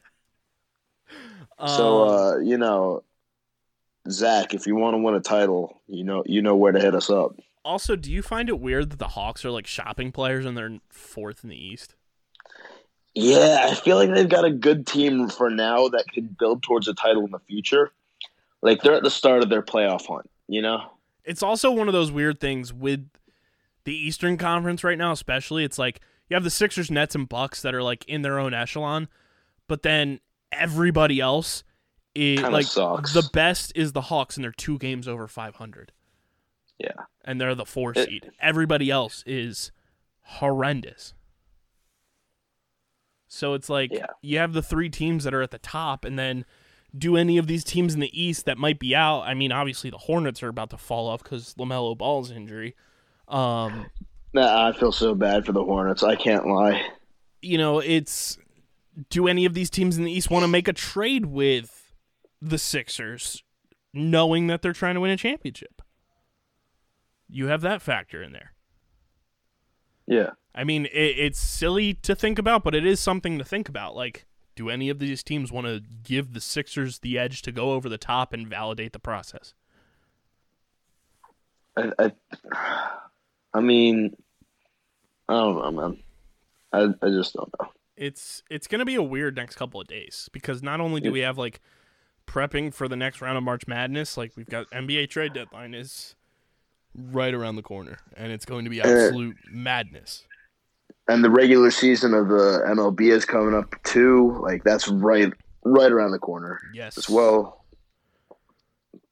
[1.66, 3.02] so Um, uh, you know,
[4.08, 6.94] Zach, if you want to win a title, you know you know where to hit
[6.94, 7.34] us up.
[7.64, 10.78] also, do you find it weird that the Hawks are like shopping players and they're
[10.88, 11.96] fourth in the East?
[13.14, 16.86] Yeah, I feel like they've got a good team for now that can build towards
[16.86, 17.90] a title in the future.
[18.62, 20.84] Like they're at the start of their playoff hunt, you know?
[21.24, 23.08] it's also one of those weird things with
[23.84, 25.64] the Eastern Conference right now, especially.
[25.64, 28.54] It's like you have the Sixers, Nets, and Bucks that are like in their own
[28.54, 29.08] echelon,
[29.68, 30.20] but then
[30.52, 31.64] everybody else
[32.14, 33.12] is Kinda like sucks.
[33.12, 35.92] the best is the Hawks, and they're two games over five hundred.
[36.78, 36.92] Yeah.
[37.26, 38.30] and they're the four It- seed.
[38.40, 39.70] Everybody else is
[40.22, 41.12] horrendous.
[43.28, 44.06] So it's like Yeah.
[44.22, 46.44] you have the three teams that are at the top, and then
[46.96, 49.20] do any of these teams in the East that might be out?
[49.22, 52.74] I mean, obviously the Hornets are about to fall off because LaMelo Ball's injury.
[53.28, 53.90] Um,
[54.32, 56.02] Nah, I feel so bad for the Hornets.
[56.02, 56.86] I can't lie.
[57.42, 58.38] you know, it's
[59.08, 61.94] do any of these teams in the East want to make a trade with
[62.40, 63.42] the Sixers,
[63.92, 65.82] knowing that they're trying to win a championship?
[67.28, 68.52] You have that factor in there.
[70.06, 70.30] Yeah.
[70.54, 73.94] I mean, it, it's silly to think about, but it is something to think about.
[73.94, 77.72] Like, do any of these teams want to give the Sixers the edge to go
[77.72, 79.54] over the top and validate the process?
[81.76, 82.12] I, I,
[83.52, 84.16] I mean,
[85.28, 86.02] I don't know, man.
[86.72, 87.68] I, I just don't know.
[87.96, 91.12] It's it's going to be a weird next couple of days because not only do
[91.12, 91.60] we have like
[92.26, 96.14] prepping for the next round of March Madness, like we've got NBA trade deadline is
[96.94, 100.24] right around the corner, and it's going to be absolute madness.
[101.08, 104.38] And the regular season of the MLB is coming up too.
[104.40, 105.32] Like that's right,
[105.64, 107.64] right around the corner Yes, as well.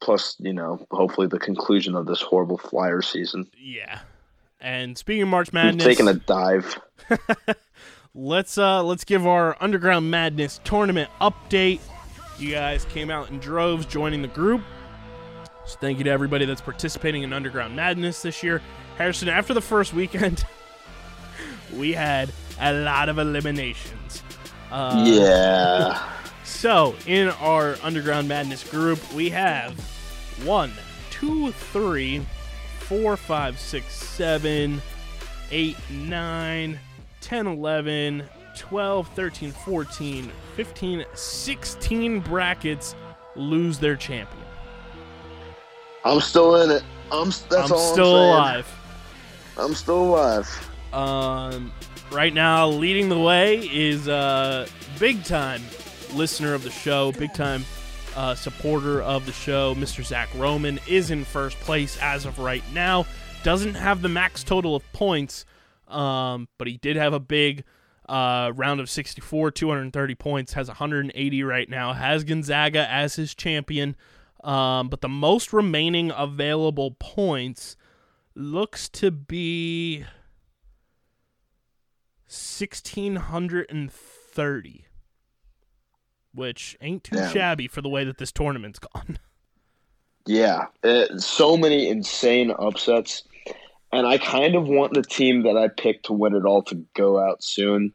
[0.00, 3.50] Plus, you know, hopefully the conclusion of this horrible Flyer season.
[3.58, 4.00] Yeah.
[4.60, 6.78] And speaking of March Madness, taken a dive.
[8.14, 11.78] let's uh let's give our underground madness tournament update
[12.38, 14.62] you guys came out in droves joining the group
[15.66, 18.62] so thank you to everybody that's participating in underground madness this year
[18.96, 20.44] harrison after the first weekend
[21.76, 24.22] we had a lot of eliminations.
[24.70, 26.12] Uh, yeah.
[26.44, 29.78] So, in our Underground Madness group, we have
[30.44, 30.72] one,
[31.10, 32.24] two, three,
[32.88, 34.80] four, five, six, seven,
[35.50, 36.78] eight, nine,
[37.20, 38.24] 10, 11,
[38.56, 42.94] 12, 13, 14, 15, 16 brackets
[43.36, 44.42] lose their champion.
[46.04, 46.82] I'm still in it.
[47.12, 47.26] I'm.
[47.26, 48.74] That's I'm all still I'm alive.
[49.58, 50.70] I'm still alive.
[50.94, 51.72] Um,
[52.10, 54.66] right now, leading the way is uh,
[54.98, 55.60] big time
[56.14, 57.64] listener of the show, big time
[58.18, 60.04] uh, supporter of the show, Mr.
[60.04, 63.06] Zach Roman is in first place as of right now.
[63.44, 65.44] Doesn't have the max total of points,
[65.86, 67.62] um, but he did have a big
[68.08, 73.94] uh, round of 64, 230 points, has 180 right now, has Gonzaga as his champion.
[74.42, 77.76] Um, but the most remaining available points
[78.34, 79.98] looks to be
[82.26, 84.87] 1630
[86.38, 87.30] which ain't too Damn.
[87.32, 89.18] shabby for the way that this tournament's gone
[90.26, 93.24] Yeah, uh, so many insane upsets,
[93.92, 96.84] and I kind of want the team that I picked to win it all to
[96.94, 97.94] go out soon,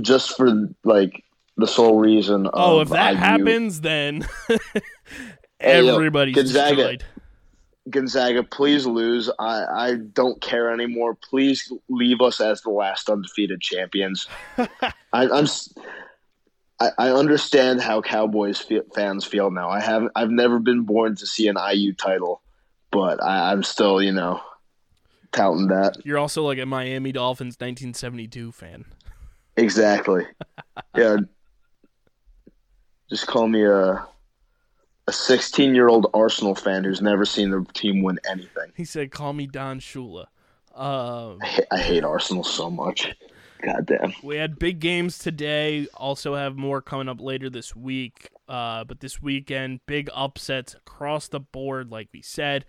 [0.00, 0.50] just for
[0.82, 1.22] like
[1.56, 2.48] the sole reason.
[2.52, 3.18] oh if that IU.
[3.18, 4.26] happens then
[5.60, 6.74] Hey, yo, everybody's Gonzaga.
[6.74, 7.04] destroyed
[7.90, 9.30] Gonzaga, please lose.
[9.38, 11.14] I I don't care anymore.
[11.14, 14.26] Please leave us as the last undefeated champions.
[14.58, 14.68] I,
[15.12, 15.46] I'm.
[16.82, 18.64] I, I understand how Cowboys
[18.94, 19.68] fans feel now.
[19.68, 22.42] I have I've never been born to see an IU title,
[22.90, 24.40] but I, I'm still you know
[25.32, 25.96] touting that.
[26.04, 28.84] you're also like a miami dolphins 1972 fan
[29.56, 30.26] Exactly.
[30.96, 31.16] yeah.
[33.08, 34.06] Just call me a
[35.08, 38.72] a 16 year old Arsenal fan who's never seen the team win anything.
[38.76, 40.26] he said call me don shula
[40.74, 43.14] um, I, I hate Arsenal so much.
[43.62, 44.12] God damn.
[44.22, 45.86] we had big games today.
[45.94, 48.28] Also have more coming up later this week.
[48.48, 52.64] Uh, but this weekend big upsets across the board like we said.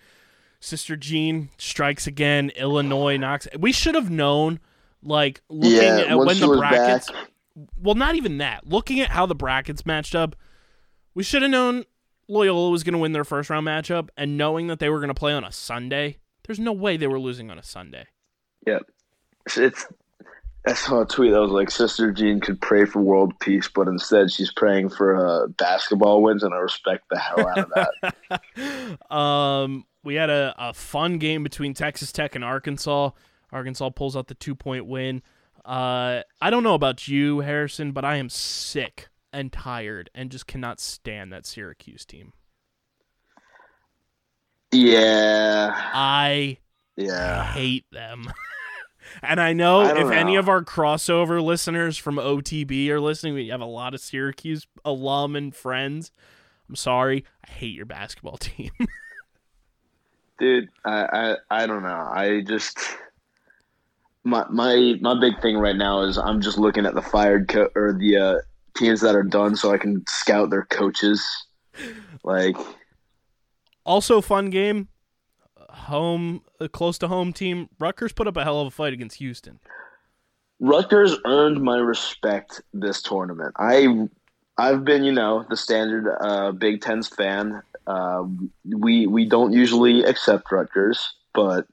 [0.59, 2.51] Sister jean strikes again.
[2.55, 3.47] Illinois knocks.
[3.57, 4.59] We should have known
[5.01, 7.27] like looking yeah, at when the brackets back,
[7.81, 8.67] well not even that.
[8.67, 10.35] Looking at how the brackets matched up
[11.15, 11.83] we should have known
[12.27, 15.09] loyola was going to win their first round matchup and knowing that they were going
[15.09, 18.05] to play on a sunday there's no way they were losing on a sunday.
[18.67, 18.83] Yep.
[19.57, 19.85] it's
[20.65, 23.87] I saw a tweet that was like Sister Jean could pray for world peace, but
[23.87, 28.41] instead she's praying for uh, basketball wins, and I respect the hell out of
[29.11, 29.11] that.
[29.15, 33.09] um, we had a, a fun game between Texas Tech and Arkansas.
[33.51, 35.21] Arkansas pulls out the two point win.
[35.65, 40.47] Uh, I don't know about you, Harrison, but I am sick and tired and just
[40.47, 42.31] cannot stand that Syracuse team.
[44.71, 46.57] yeah, I
[46.95, 47.51] yeah.
[47.51, 48.31] hate them.
[49.21, 53.33] and I know I if don't any of our crossover listeners from OTB are listening,
[53.33, 56.11] we have a lot of Syracuse alum and friends.
[56.69, 57.25] I'm sorry.
[57.47, 58.71] I hate your basketball team.
[60.39, 62.09] Dude, I, I I don't know.
[62.11, 62.79] I just
[64.23, 67.69] my my my big thing right now is I'm just looking at the fired co-
[67.75, 68.35] or the uh,
[68.75, 71.23] teams that are done, so I can scout their coaches.
[72.23, 72.55] Like,
[73.85, 74.87] Also, fun game.
[75.73, 77.69] Home, uh, close to home team.
[77.79, 79.59] Rutgers put up a hell of a fight against Houston.
[80.59, 83.53] Rutgers earned my respect this tournament.
[83.57, 84.07] I
[84.57, 87.61] I've been, you know, the standard uh, Big Ten's fan.
[87.87, 88.23] Uh,
[88.65, 91.67] we we don't usually accept Rutgers, but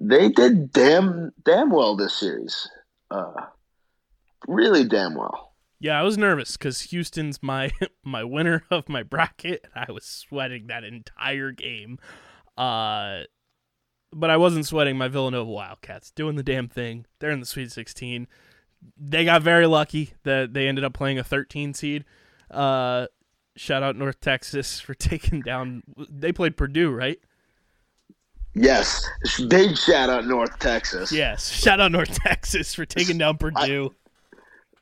[0.00, 2.68] they did damn damn well this series.
[3.10, 3.32] Uh,
[4.48, 5.52] really damn well.
[5.78, 7.70] Yeah, I was nervous because Houston's my
[8.04, 9.66] my winner of my bracket.
[9.74, 11.98] I was sweating that entire game.
[12.56, 13.22] Uh,
[14.12, 17.06] but I wasn't sweating my Villanova Wildcats doing the damn thing.
[17.18, 18.28] They're in the Sweet 16.
[18.98, 22.04] They got very lucky that they ended up playing a 13 seed.
[22.50, 23.06] Uh,
[23.56, 25.82] shout out North Texas for taking down.
[26.08, 27.18] They played Purdue, right?
[28.54, 29.04] Yes,
[29.48, 31.10] big shout out North Texas.
[31.10, 31.50] Yes.
[31.60, 33.92] Shout out North Texas for taking down Purdue.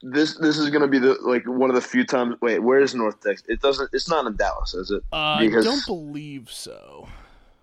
[0.03, 2.35] This this is gonna be the like one of the few times.
[2.43, 3.47] Wait, where is North Texas?
[3.49, 3.89] It doesn't.
[3.95, 5.03] It's not in Dallas, is it?
[5.11, 7.09] Uh, I don't believe so.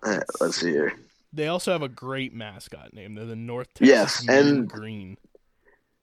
[0.05, 0.93] Eh, let's see here.
[1.33, 3.15] They also have a great mascot name.
[3.15, 5.17] They're the North Texas Yes, Mean and- Green.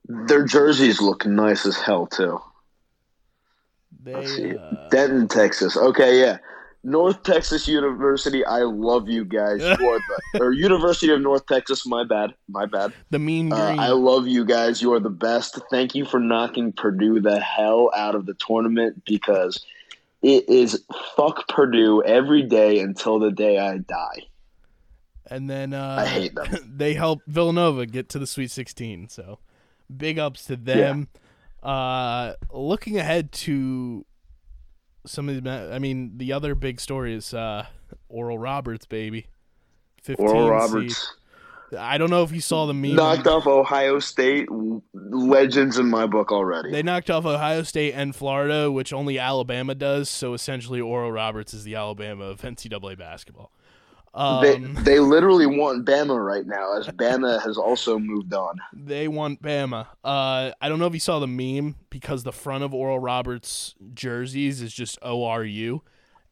[0.08, 2.40] Their jerseys look nice as hell too.
[4.04, 4.56] Let's see.
[4.56, 5.76] uh, Denton, Texas.
[5.76, 6.38] Okay, yeah.
[6.84, 8.44] North Texas University.
[8.44, 9.60] I love you guys.
[9.80, 9.98] You are
[10.34, 11.84] the or University of North Texas.
[11.86, 12.34] My bad.
[12.48, 12.92] My bad.
[13.10, 13.80] the Mean Uh, Green.
[13.80, 14.80] I love you guys.
[14.80, 15.58] You are the best.
[15.72, 19.64] Thank you for knocking Purdue the hell out of the tournament because
[20.22, 24.26] it is fuck Purdue every day until the day I die.
[25.30, 26.56] and then uh, I hate them.
[26.76, 29.08] they help Villanova get to the Sweet 16.
[29.08, 29.38] So
[29.94, 31.08] big ups to them.
[31.62, 34.04] Uh, looking ahead to
[35.04, 37.66] some of the, I mean, the other big story is uh,
[38.08, 39.26] Oral Roberts, baby.
[40.02, 40.50] 15 Oral.
[40.50, 41.14] Roberts
[41.78, 42.94] I don't know if you saw the meme.
[42.94, 44.48] knocked off Ohio State
[44.92, 46.70] legends in my book already.
[46.70, 50.08] They knocked off Ohio State and Florida, which only Alabama does.
[50.08, 53.50] So essentially, Oral Roberts is the Alabama of NCAA basketball.
[54.14, 58.56] they, Um, they literally want Bama right now, as Bama has also moved on.
[58.72, 59.86] They want Bama.
[60.04, 63.74] Uh, I don't know if you saw the meme because the front of Oral Roberts
[63.94, 65.80] jerseys is just ORU.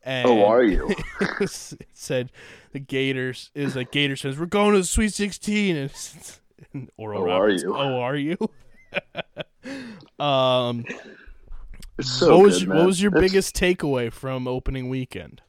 [0.05, 0.95] And Oh, are you?
[1.41, 1.51] it
[1.95, 2.31] said
[2.73, 4.39] the Gators is like Gators fans.
[4.39, 5.93] We're going to the Sweet 16, and,
[6.75, 7.75] and Oral Oh, are you?
[7.75, 8.37] Oh, are you?
[10.25, 10.85] um,
[12.01, 15.41] so what was good, what was your biggest takeaway from opening weekend?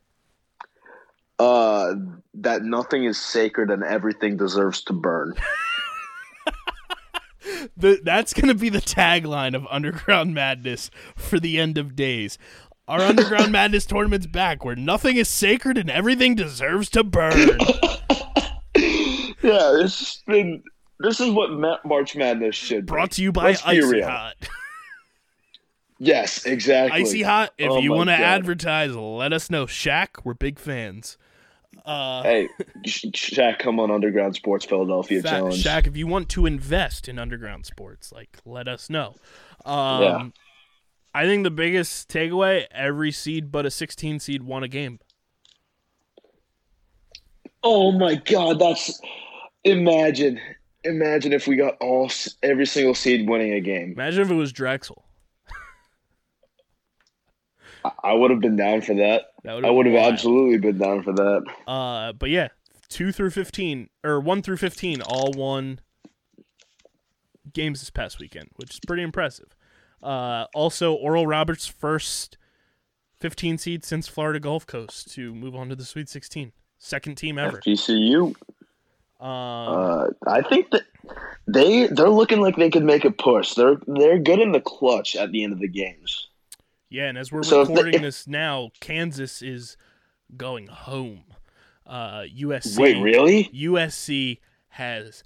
[1.37, 1.95] Uh,
[2.33, 5.33] that nothing is sacred and everything deserves to burn.
[7.77, 12.37] The, that's going to be the tagline of Underground Madness for the end of days.
[12.87, 17.31] Our Underground Madness tournament's back, where nothing is sacred and everything deserves to burn.
[18.75, 20.63] yeah, this has been.
[20.99, 22.91] This is what Ma- March Madness should be.
[22.91, 24.01] Brought to you by Let's Icy.
[24.01, 24.35] Hot.
[25.97, 27.01] Yes, exactly.
[27.01, 27.53] Icy Hot.
[27.57, 29.65] If Oh you want to advertise, let us know.
[29.65, 31.17] Shaq, we're big fans.
[31.85, 32.49] Uh, Hey,
[32.85, 35.63] Sh- Shaq, come on Underground Sports Philadelphia Challenge.
[35.63, 39.15] Shaq, if you want to invest in underground sports, like let us know.
[39.63, 40.27] Um, Yeah.
[41.15, 44.99] I think the biggest takeaway: every seed but a 16 seed won a game.
[47.63, 48.99] Oh my God, that's
[49.63, 50.41] imagine,
[50.83, 52.11] imagine if we got all
[52.43, 53.93] every single seed winning a game.
[53.93, 55.05] Imagine if it was Drexel.
[58.03, 59.27] I- would have been down for that.
[59.43, 60.13] That I would have wild.
[60.13, 61.43] absolutely been down for that.
[61.65, 62.49] Uh, but yeah,
[62.89, 65.79] two through 15 or one through 15 all won
[67.53, 69.55] games this past weekend, which is pretty impressive.
[70.05, 72.37] Uh, also, Oral Roberts' first
[73.19, 76.51] 15 seed since Florida Gulf Coast to move on to the Sweet 16.
[76.77, 77.59] Second team ever.
[77.61, 78.27] FGCU.
[78.27, 78.35] Um,
[79.21, 80.83] Uh, I think that
[81.47, 83.53] they they're looking like they could make a push.
[83.53, 86.27] They're they're good in the clutch at the end of the games.
[86.89, 89.77] yeah, and as we're so if they- recording this now, Kansas is
[90.35, 91.23] going home.
[91.87, 92.77] Uh, USC.
[92.79, 93.49] Wait, really?
[93.53, 94.39] USC
[94.69, 95.23] has.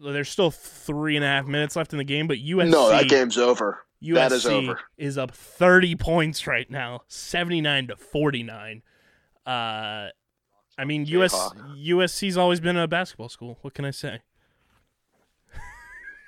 [0.00, 2.70] There's still three and a half minutes left in the game, but USC.
[2.70, 3.82] No, that game's over.
[4.02, 4.80] USC is over.
[4.98, 8.82] is up 30 points right now, 79 to 49.
[9.46, 9.50] Uh,
[10.78, 11.32] I mean, US,
[11.78, 13.58] USC's always been a basketball school.
[13.62, 14.20] What can I say?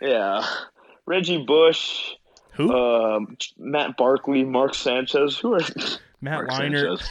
[0.00, 0.46] Yeah,
[1.06, 2.12] Reggie Bush,
[2.52, 2.72] Who?
[2.72, 5.36] um, Matt Barkley, Mark Sanchez.
[5.38, 5.60] Who are
[6.20, 6.98] Matt Mark Leinart.
[6.98, 7.10] Sanchez?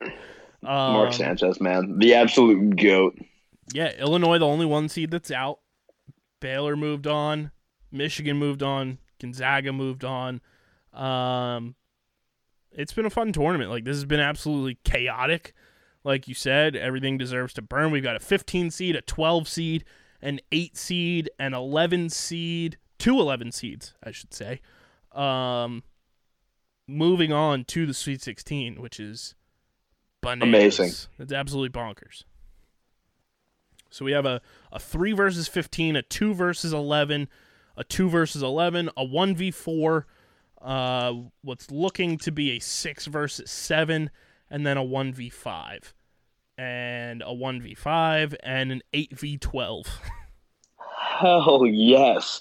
[0.60, 3.16] Um, Mark Sanchez, man, the absolute goat.
[3.72, 5.60] Yeah, Illinois, the only one seed that's out.
[6.40, 7.52] Baylor moved on.
[7.92, 8.98] Michigan moved on.
[9.20, 10.40] Gonzaga moved on.
[10.92, 11.74] Um,
[12.72, 13.70] it's been a fun tournament.
[13.70, 15.54] Like this has been absolutely chaotic.
[16.04, 17.90] Like you said, everything deserves to burn.
[17.90, 19.84] We've got a 15 seed, a 12 seed,
[20.22, 24.60] an 8 seed, an 11 seed, two 11 seeds, I should say.
[25.12, 25.82] Um,
[26.86, 29.34] moving on to the Sweet 16, which is
[30.20, 30.78] bananas.
[30.78, 30.92] Amazing.
[31.18, 32.24] It's absolutely bonkers.
[33.90, 34.40] So we have a,
[34.70, 37.28] a 3 versus 15, a 2 versus 11,
[37.78, 40.04] a 2 versus 11, a 1v4,
[40.60, 44.10] uh, what's looking to be a 6 versus 7,
[44.50, 45.92] and then a 1v5,
[46.58, 49.86] and a 1v5, and an 8v12.
[51.20, 52.40] Hell yes.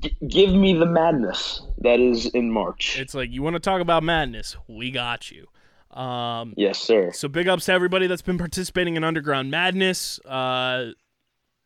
[0.00, 2.98] G- give me the madness that is in March.
[2.98, 4.56] It's like, you want to talk about madness?
[4.66, 5.46] We got you.
[5.96, 7.12] Um, yes, sir.
[7.12, 10.18] So big ups to everybody that's been participating in Underground Madness.
[10.20, 10.90] Uh,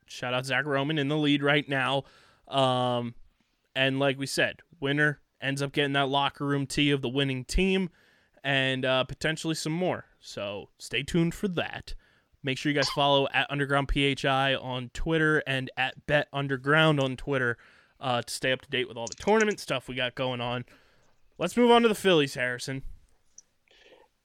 [0.07, 2.05] shout out Zach Roman in the lead right now.
[2.51, 3.15] Um,
[3.75, 7.45] and like we said, winner ends up getting that locker room tea of the winning
[7.45, 7.91] team
[8.43, 10.07] and uh, potentially some more.
[10.21, 11.95] So stay tuned for that.
[12.43, 17.17] Make sure you guys follow at Underground PHI on Twitter and at Bet Underground on
[17.17, 17.59] Twitter
[18.01, 20.65] uh, to stay up to date with all the tournament stuff we got going on.
[21.39, 22.83] Let's move on to the Phillies, Harrison.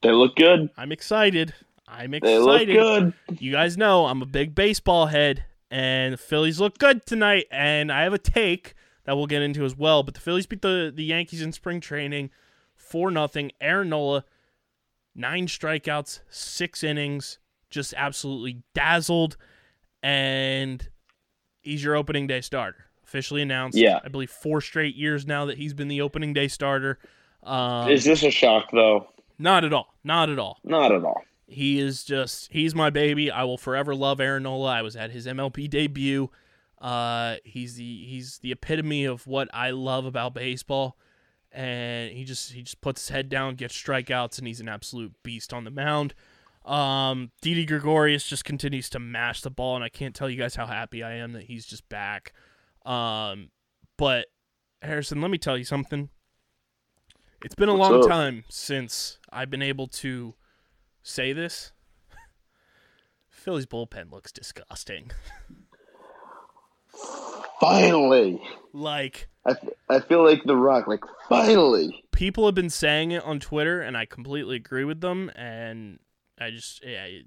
[0.01, 0.69] They look good.
[0.77, 1.53] I'm excited.
[1.87, 2.69] I'm excited.
[2.69, 3.39] They look good.
[3.39, 5.43] You guys know I'm a big baseball head,
[5.75, 7.47] and the Phillies look good tonight.
[7.51, 10.03] And I have a take that we'll get into as well.
[10.03, 12.29] But the Phillies beat the, the Yankees in spring training
[12.77, 13.51] for nothing.
[13.59, 14.23] Aaron Nola,
[15.13, 19.35] nine strikeouts, six innings, just absolutely dazzled.
[20.01, 20.87] And
[21.61, 22.85] he's your opening day starter.
[23.03, 23.77] Officially announced.
[23.77, 23.99] Yeah.
[24.01, 26.99] I believe four straight years now that he's been the opening day starter.
[27.43, 29.09] Um, Is this a shock though?
[29.37, 29.93] not at all.
[30.05, 30.57] Not at all.
[30.63, 31.21] Not at all.
[31.47, 33.29] He is just he's my baby.
[33.29, 34.71] I will forever love Aaron Nola.
[34.71, 36.29] I was at his MLB debut.
[36.81, 40.97] Uh, he's the he's the epitome of what I love about baseball,
[41.51, 45.13] and he just he just puts his head down, gets strikeouts, and he's an absolute
[45.23, 46.13] beast on the mound.
[46.65, 50.55] Um, Didi Gregorius just continues to mash the ball, and I can't tell you guys
[50.55, 52.33] how happy I am that he's just back.
[52.85, 53.49] Um,
[53.97, 54.27] but
[54.81, 56.09] Harrison, let me tell you something.
[57.43, 58.09] It's been a What's long up?
[58.09, 60.33] time since I've been able to
[61.05, 61.71] say this.
[63.29, 65.11] Philly's bullpen looks disgusting.
[67.59, 68.41] Finally,
[68.73, 70.87] Like I, f- I feel like the Rock.
[70.87, 75.31] Like finally, people have been saying it on Twitter, and I completely agree with them.
[75.35, 75.99] And
[76.39, 77.21] I just, yeah, I-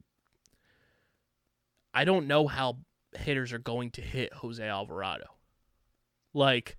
[1.95, 2.79] I don't know how
[3.17, 5.27] hitters are going to hit Jose Alvarado.
[6.35, 6.77] Like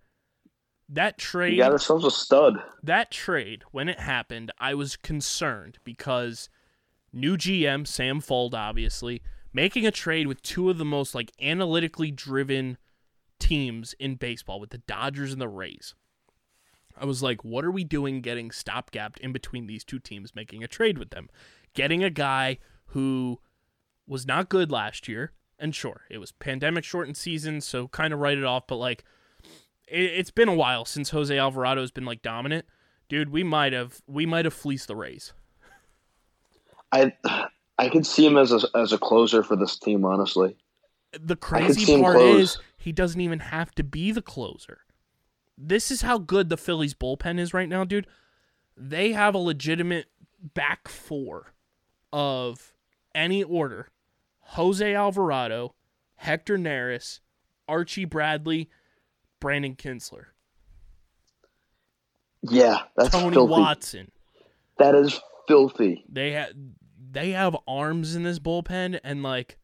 [0.89, 2.57] that trade, got ourselves a stud.
[2.83, 6.49] that trade when it happened, I was concerned because
[7.11, 9.21] new GM Sam Fuld, obviously
[9.53, 12.77] making a trade with two of the most like analytically driven
[13.39, 15.95] teams in baseball with the Dodgers and the Rays.
[16.99, 20.63] I was like, what are we doing getting stopgapped in between these two teams making
[20.63, 21.29] a trade with them?
[21.73, 22.57] Getting a guy
[22.87, 23.39] who
[24.05, 28.19] was not good last year, and sure, it was pandemic shortened season, so kind of
[28.19, 29.05] write it off, but like
[29.87, 32.65] it, it's been a while since Jose Alvarado has been like dominant.
[33.07, 35.33] Dude, we might have we might have fleeced the Rays.
[36.91, 37.13] I
[37.77, 40.05] I could see him as a as a closer for this team.
[40.05, 40.57] Honestly,
[41.11, 44.81] The crazy part is he doesn't even have to be the closer.
[45.57, 48.07] This is how good the Phillies bullpen is right now, dude.
[48.77, 50.07] They have a legitimate
[50.53, 51.53] back four
[52.13, 52.73] of
[53.13, 53.89] any order.
[54.53, 55.75] Jose Alvarado,
[56.15, 57.19] Hector Neris,
[57.67, 58.69] Archie Bradley,
[59.39, 60.27] Brandon Kintzler,
[62.41, 63.51] yeah, that's Tony filthy.
[63.51, 64.11] Watson.
[64.77, 66.05] That is filthy.
[66.09, 66.51] They have
[67.11, 69.57] they have arms in this bullpen, and like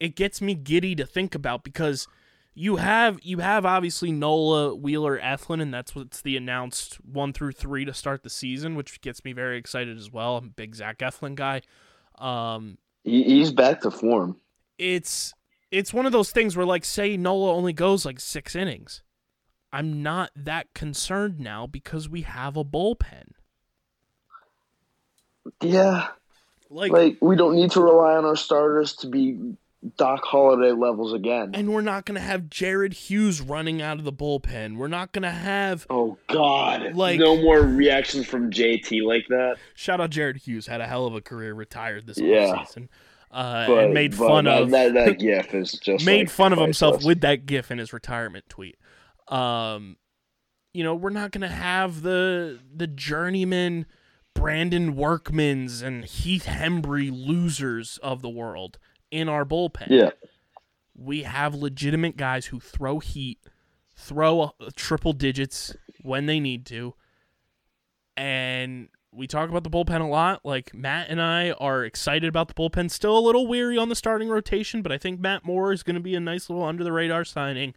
[0.00, 2.06] it gets me giddy to think about because
[2.54, 7.52] you have you have obviously Nola, Wheeler, Eflin, and that's what's the announced one through
[7.52, 10.36] three to start the season, which gets me very excited as well.
[10.36, 11.62] I'm a big Zach Eflin guy.
[12.18, 14.36] Um, He, he's back to form.
[14.78, 15.34] it's
[15.70, 19.02] it's one of those things where like say Nola only goes like six innings.
[19.72, 23.30] I'm not that concerned now because we have a bullpen.
[25.60, 26.08] Yeah,
[26.74, 29.38] Like, like we don't need to rely on our starters to be
[29.96, 31.50] Doc Halladay levels again.
[31.54, 34.76] and we're not gonna have Jared Hughes running out of the bullpen.
[34.78, 36.94] We're not gonna have Oh God!
[36.94, 39.56] Like- no more reactions from JT like that.
[39.74, 42.56] shout out Jared Hughes had a hell of a career, retired this Yeah.
[42.64, 42.88] offseason,
[43.30, 44.94] uh, But, and made fun that, of that.
[44.94, 47.06] That gif is just made like, fun of himself priceless.
[47.06, 48.76] with that gif in his retirement tweet.
[49.28, 49.96] Um,
[50.72, 53.84] you know, we're not gonna have the the journeyman
[54.34, 58.78] Brandon Workmans and Heath Hembree losers of the world
[59.10, 59.86] in our bullpen.
[59.88, 60.10] Yeah,
[60.96, 63.38] we have legitimate guys who throw heat,
[63.96, 66.94] throw uh, triple digits when they need to.
[68.16, 70.44] And we talk about the bullpen a lot.
[70.44, 72.90] Like Matt and I are excited about the bullpen.
[72.90, 75.94] Still a little weary on the starting rotation, but I think Matt Moore is going
[75.94, 77.74] to be a nice little under the radar signing.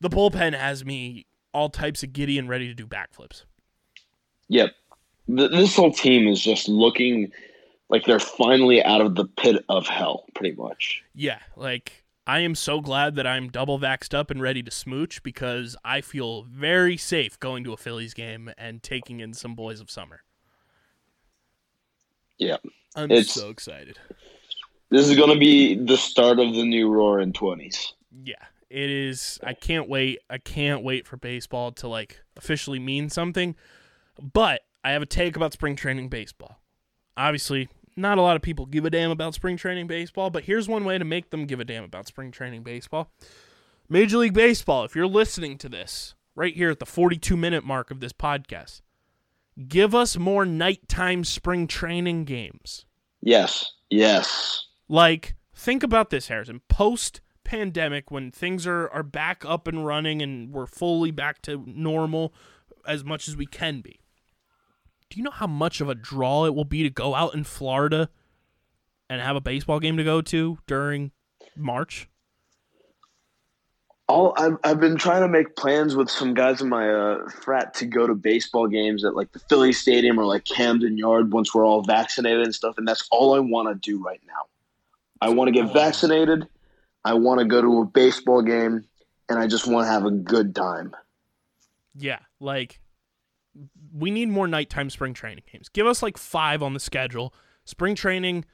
[0.00, 3.44] The bullpen has me all types of giddy and ready to do backflips.
[4.48, 4.72] yep.
[5.28, 7.30] Th- This whole team is just looking
[7.88, 11.02] like they're finally out of the pit of hell, pretty much.
[11.14, 15.22] Yeah, like I am so glad that I'm double vaxxed up and ready to smooch
[15.22, 19.80] because I feel very safe going to a Phillies game and taking in some boys
[19.80, 20.22] of summer.
[22.38, 22.58] Yeah,
[22.94, 23.98] I'm It's- so excited.
[24.90, 27.94] this is going to be the start of the new roar in Twenties.
[28.24, 28.36] Yeah,
[28.70, 29.38] it is.
[29.42, 30.20] I can't wait.
[30.30, 33.56] I can't wait for baseball to like officially mean something.
[34.20, 36.62] But I have a take about spring training baseball.
[37.14, 40.66] Obviously, not a lot of people give a damn about spring training baseball, but here's
[40.66, 43.12] one way to make them give a damn about spring training baseball.
[43.90, 47.90] Major League Baseball, if you're listening to this right here at the 42 minute mark
[47.90, 48.80] of this podcast,
[49.68, 52.86] give us more nighttime spring training games.
[53.20, 54.68] Yes, yes.
[54.88, 56.62] Like, think about this, Harrison.
[56.70, 61.62] Post pandemic, when things are, are back up and running and we're fully back to
[61.66, 62.32] normal
[62.86, 64.00] as much as we can be.
[65.10, 67.44] Do you know how much of a draw it will be to go out in
[67.44, 68.10] Florida
[69.08, 71.12] and have a baseball game to go to during
[71.56, 72.08] March?
[74.06, 77.74] All I've, I've been trying to make plans with some guys in my uh, frat
[77.74, 81.54] to go to baseball games at like the Philly Stadium or like Camden Yard once
[81.54, 84.46] we're all vaccinated and stuff, and that's all I want to do right now.
[85.20, 86.48] I want to get vaccinated.
[87.04, 88.84] I want to go to a baseball game,
[89.28, 90.94] and I just want to have a good time.
[91.94, 92.80] Yeah, like
[93.98, 95.68] we need more nighttime spring training games.
[95.68, 97.34] Give us like five on the schedule
[97.64, 98.46] Spring training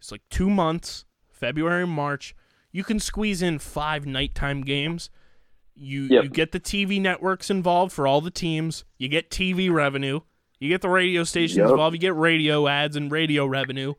[0.00, 2.34] is like two months, February and March.
[2.70, 5.10] You can squeeze in five nighttime games.
[5.74, 6.24] You Yep.
[6.24, 8.84] you get the TV networks involved for all the teams.
[8.96, 10.20] You get TV revenue.
[10.58, 11.68] You get the radio stations Yep.
[11.70, 11.94] involved.
[11.94, 13.92] You get radio ads and radio revenue,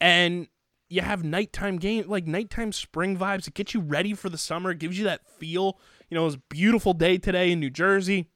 [0.00, 0.48] and
[0.88, 3.46] you have nighttime game like nighttime spring vibes.
[3.46, 4.72] It gets you ready for the summer.
[4.72, 5.78] It gives you that feel.
[6.08, 8.28] You know, it was a beautiful day today in New Jersey.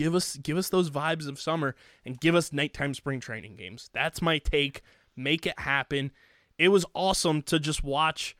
[0.00, 1.74] Give us give us those vibes of summer
[2.06, 3.90] and give us nighttime spring training games.
[3.92, 4.80] That's my take.
[5.14, 6.10] Make it happen.
[6.56, 8.34] It was awesome to just watch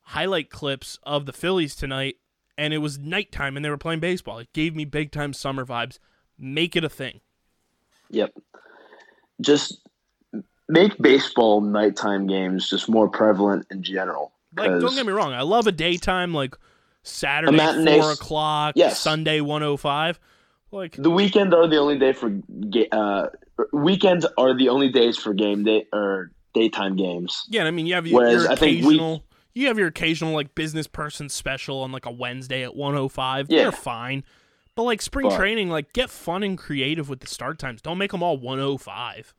[0.00, 2.16] highlight clips of the Phillies tonight,
[2.58, 4.40] and it was nighttime and they were playing baseball.
[4.40, 6.00] It gave me big time summer vibes.
[6.36, 7.20] Make it a thing.
[8.10, 8.34] Yep.
[9.40, 9.86] Just
[10.68, 14.32] make baseball nighttime games just more prevalent in general.
[14.56, 16.56] Like, don't get me wrong, I love a daytime like
[17.04, 17.56] Saturday
[18.00, 18.98] four o'clock, Yes.
[18.98, 20.18] Sunday one oh five.
[20.72, 22.32] Like The weekend are the only day for
[22.92, 23.26] uh,
[23.72, 27.44] weekends are the only days for game day or daytime games.
[27.48, 30.32] yeah, I mean you have your, Whereas your think we- occasional you have your occasional
[30.32, 33.46] like business person special on like a Wednesday at one oh five.
[33.50, 33.64] Yeah.
[33.64, 34.24] They're fine.
[34.74, 37.82] But like spring But- training, like get fun and creative with the start times.
[37.82, 39.34] Don't make them all one oh five.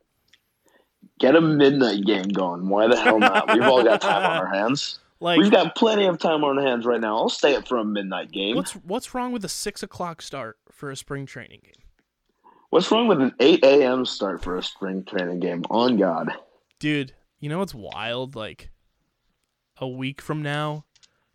[1.19, 2.69] Get a midnight game going.
[2.69, 3.51] Why the hell not?
[3.53, 4.99] We've all got time on our hands.
[5.19, 7.15] Like We've got plenty of time on our hands right now.
[7.17, 8.55] I'll stay up for a midnight game.
[8.55, 11.83] what's what's wrong with a six o'clock start for a spring training game?
[12.69, 14.05] What's wrong with an 8 a.m.
[14.05, 15.63] start for a spring training game?
[15.69, 16.31] On God.
[16.79, 18.35] Dude, you know what's wild?
[18.35, 18.71] Like
[19.77, 20.85] a week from now,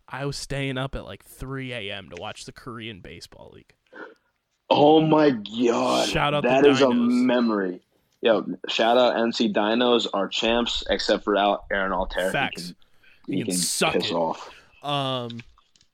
[0.07, 2.09] I was staying up at like 3 a.m.
[2.09, 3.73] to watch the Korean Baseball League.
[4.69, 6.07] Oh my God.
[6.09, 7.81] Shout out That the is a memory.
[8.21, 12.25] Yo, shout out NC Dinos, our champs, except for Al- Aaron Altherr.
[12.25, 12.65] He Facts.
[12.67, 12.75] can-
[13.27, 14.13] He He can can suck piss it.
[14.13, 14.49] off.
[14.83, 15.39] Um,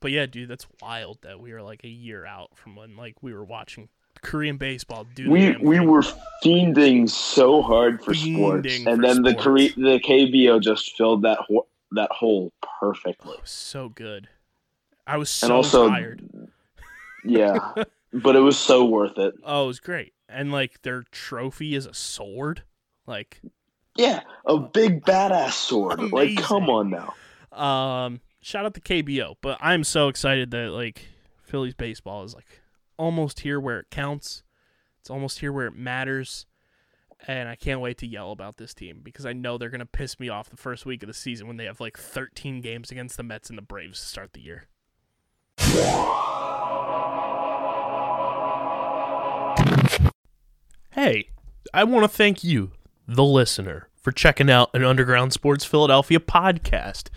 [0.06, 3.24] but yeah, dude, that's wild that we were like a year out from when like
[3.24, 3.90] we were watching
[4.22, 5.04] Korean baseball.
[5.16, 5.30] dude.
[5.30, 5.88] We we thing.
[5.90, 6.04] were
[6.44, 9.34] fiending so hard for sports, Fiending and for then the.
[9.34, 13.36] Kore- the KBO just filled that ho- that hole perfectly.
[13.42, 14.28] Was so good.
[15.08, 16.22] I was and so also, tired.
[17.24, 17.74] yeah,
[18.14, 19.34] but it was so worth it.
[19.44, 20.14] Oh, it was great.
[20.30, 22.62] And like their trophy is a sword.
[23.08, 23.42] Like
[23.96, 26.00] Yeah, a big badass sword.
[26.12, 27.16] Like, come on now.
[27.60, 31.08] Um, shout out to KBO, but I'm so excited that like
[31.42, 32.62] Phillies baseball is like
[32.96, 34.44] almost here where it counts.
[35.00, 36.46] It's almost here where it matters,
[37.28, 40.20] and I can't wait to yell about this team because I know they're gonna piss
[40.20, 43.18] me off the first week of the season when they have like 13 games against
[43.18, 44.68] the Mets and the Braves to start the year.
[50.92, 51.30] Hey,
[51.74, 52.74] I want to thank you,
[53.08, 57.10] the listener, for checking out an Underground Sports Philadelphia podcast.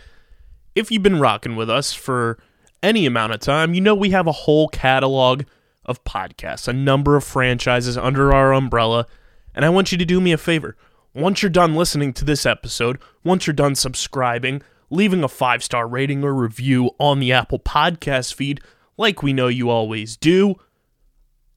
[0.79, 2.39] If you've been rocking with us for
[2.85, 5.43] any amount of time, you know we have a whole catalog
[5.85, 9.09] of podcasts, a number of franchises under our umbrella,
[9.57, 10.77] and I want you to do me a favor.
[11.13, 15.89] Once you're done listening to this episode, once you're done subscribing, leaving a five star
[15.89, 18.61] rating or review on the Apple Podcast feed,
[18.97, 20.55] like we know you always do,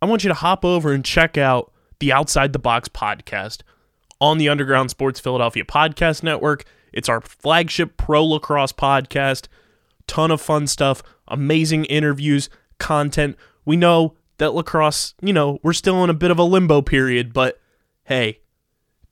[0.02, 3.62] I want you to hop over and check out the Outside the Box podcast
[4.20, 6.66] on the Underground Sports Philadelphia Podcast Network.
[6.94, 9.48] It's our flagship pro lacrosse podcast.
[10.08, 13.38] Ton of fun stuff, amazing interviews, content.
[13.66, 17.32] We know that lacrosse, you know, we're still in a bit of a limbo period,
[17.32, 17.60] but
[18.06, 18.40] hey,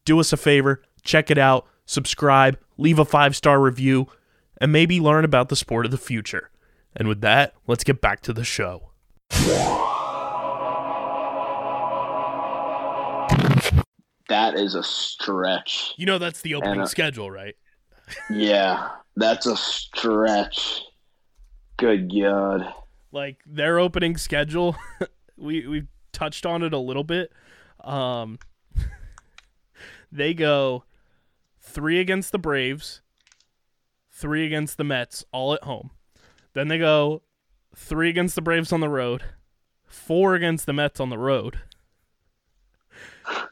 [0.03, 4.07] do us a favor, check it out, subscribe, leave a five star review,
[4.59, 6.49] and maybe learn about the sport of the future.
[6.95, 8.89] And with that, let's get back to the show.
[14.27, 15.93] That is a stretch.
[15.97, 17.55] You know that's the opening And, uh, schedule, right?
[18.30, 20.82] Yeah, that's a stretch.
[21.78, 22.74] Good God.
[23.12, 24.76] Like their opening schedule,
[25.38, 27.32] we we touched on it a little bit.
[27.84, 28.39] Um,
[30.12, 30.84] they go
[31.62, 33.01] three against the Braves,
[34.12, 35.91] three against the Mets, all at home.
[36.53, 37.22] Then they go
[37.76, 39.24] three against the Braves on the road,
[39.86, 41.60] four against the Mets on the road.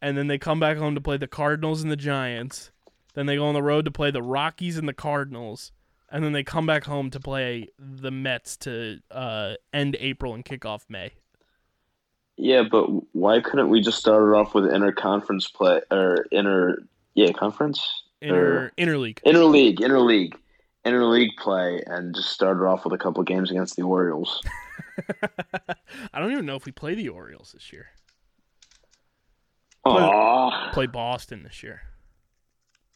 [0.00, 2.70] And then they come back home to play the Cardinals and the Giants.
[3.18, 5.72] Then they go on the road to play the Rockies and the Cardinals.
[6.08, 10.44] And then they come back home to play the Mets to uh, end April and
[10.44, 11.14] kick off May.
[12.36, 16.78] Yeah, but why couldn't we just start it off with interconference play or inter?
[17.14, 17.84] Yeah, conference.
[18.22, 19.18] Inter interleague.
[19.26, 20.34] Interleague, interleague,
[20.86, 24.40] interleague play, and just start it off with a couple games against the Orioles.
[26.14, 27.86] I don't even know if we play the Orioles this year.
[29.84, 31.82] Aw, Play Boston this year.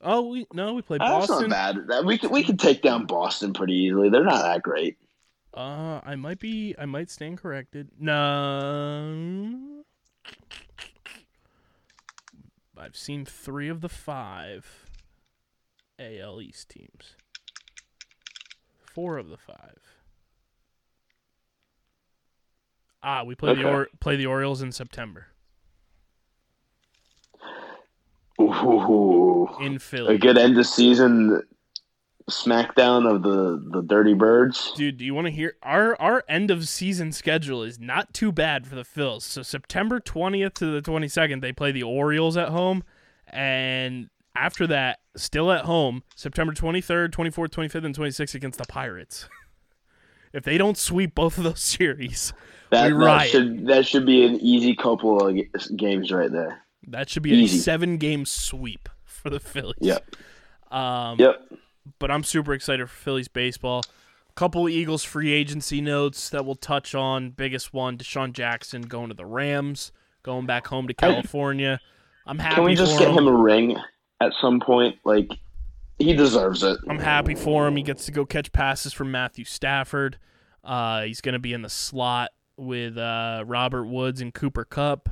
[0.03, 1.49] Oh, we no, we play that's Boston.
[1.51, 2.05] not bad.
[2.05, 4.11] We could we could take down Boston pretty easily.
[4.11, 4.99] They're not that great.
[5.55, 6.75] Uh, I might be.
[6.79, 7.91] I might stand corrected.
[8.01, 9.85] No,
[12.77, 14.89] I've seen three of the five
[16.01, 17.15] AL East teams.
[18.83, 19.79] Four of the five.
[23.05, 25.27] Ah, we play the or- play the Orioles in September
[28.41, 30.15] Ooh, in Philly.
[30.15, 31.43] a good end of season
[32.31, 34.73] smackdown of the the Dirty Birds.
[34.77, 38.33] Dude, do you want to hear our our end of season schedule is not too
[38.33, 39.23] bad for the Phils.
[39.23, 42.85] So September 20th to the 22nd they play the Orioles at home
[43.27, 49.29] and after that still at home September 23rd, 24th, 25th and 26th against the Pirates.
[50.33, 52.33] if they don't sweep both of those series,
[52.71, 55.37] That, that should that should be an easy couple of
[55.77, 56.63] games right there.
[56.89, 57.59] That should be Easy.
[57.59, 59.77] a 7 game sweep for the Phillies.
[59.81, 60.17] Yep.
[60.71, 61.53] Um Yep.
[61.99, 63.83] but I'm super excited for Phillies baseball.
[64.29, 67.31] A Couple Eagles free agency notes that we'll touch on.
[67.31, 71.81] Biggest one, DeSean Jackson going to the Rams, going back home to California.
[72.27, 73.19] I'm happy Can we just get him.
[73.19, 73.77] him a ring
[74.21, 74.97] at some point?
[75.05, 75.29] Like
[75.99, 76.79] he deserves it.
[76.89, 77.77] I'm happy for him.
[77.77, 80.19] He gets to go catch passes from Matthew Stafford.
[80.65, 85.09] Uh, he's going to be in the slot with uh, Robert Woods and Cooper Kupp,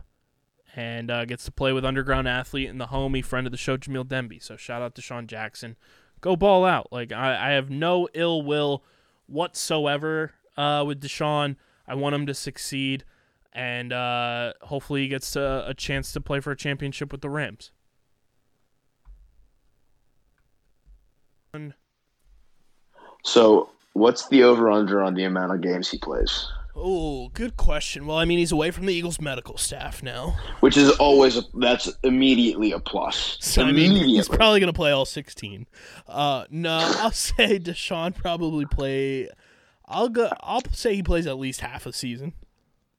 [0.77, 3.77] and uh, gets to play with underground athlete and the homie friend of the show,
[3.77, 4.43] Jamil Demby.
[4.43, 5.77] So shout out to Sean Jackson.
[6.21, 6.89] Go ball out.
[6.93, 8.85] Like I, I have no ill will
[9.27, 11.57] whatsoever uh, with DeSean.
[11.87, 13.05] I want him to succeed,
[13.53, 17.31] and uh, hopefully he gets a, a chance to play for a championship with the
[17.31, 17.73] Rams.
[23.25, 26.47] So what's the over under on the amount of games he plays?
[26.83, 28.07] Oh, good question.
[28.07, 30.37] Well, I mean, he's away from the Eagles medical staff now.
[30.61, 33.37] Which is always a, that's immediately a plus.
[33.41, 35.67] So, I mean, he's probably going to play all 16.
[36.09, 39.29] Uh, no, I'll say DeSean probably play.
[39.87, 40.31] I'll go.
[40.41, 42.33] I'll say he plays at least half a season.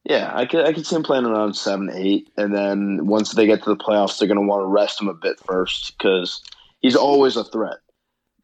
[0.04, 3.46] yeah, I could I could see him playing around seven, eight, and then once they
[3.46, 6.42] get to the playoffs, they're going to want to rest him a bit first because
[6.82, 7.78] he's always a threat.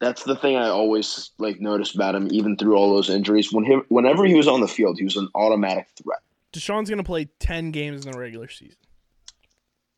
[0.00, 3.52] That's the thing I always like noticed about him, even through all those injuries.
[3.52, 6.20] When him, whenever he was on the field, he was an automatic threat.
[6.52, 8.76] DeSean's going to play 10 games in the regular season.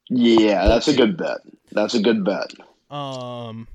[0.09, 1.38] Yeah, that's a good bet.
[1.70, 2.53] That's a good bet.
[2.90, 3.68] Um,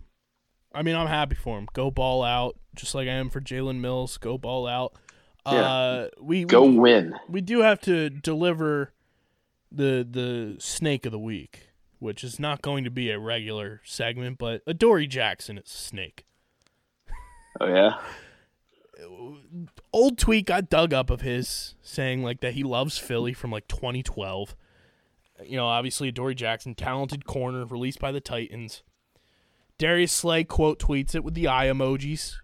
[0.73, 1.67] I mean, I'm happy for him.
[1.73, 4.17] Go ball out, just like I am for Jalen Mills.
[4.17, 4.93] Go ball out.
[5.45, 7.15] Uh, we we- Go win.
[7.29, 8.91] we do have to deliver
[9.71, 11.69] the the snake of the week,
[12.05, 16.25] which is not going to be a regular segment, but Adoree Jackson is a snake.
[17.59, 17.97] Oh yeah.
[19.91, 23.67] Old tweet got dug up of his saying like that he loves Philly from like
[23.67, 24.55] 2012.
[25.43, 28.83] You know, obviously Adoree Jackson, talented corner, released by the Titans.
[29.77, 32.35] Darius Slay quote tweets it with the eye emojis.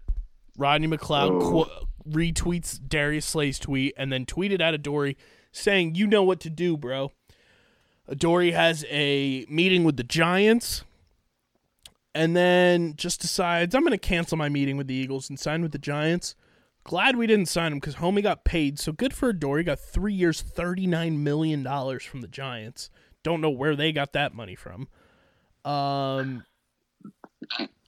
[0.58, 1.64] Rodney McLeod Oh.
[1.64, 5.16] qu- retweets Darius Slay's tweet and then tweeted at Adoree
[5.52, 7.12] saying, "You know what to do, bro."
[8.08, 10.84] Adoree has a meeting with the Giants
[12.14, 15.62] and then just decides, "I'm going to cancel my meeting with the Eagles and sign
[15.62, 16.34] with the Giants."
[16.84, 18.78] Glad we didn't sign him because Homie got paid.
[18.78, 19.32] So good for.
[19.32, 21.64] He got three years, $39 million
[22.00, 22.90] from the Giants.
[23.22, 24.88] Don't know where they got that money from.
[25.64, 26.42] Um,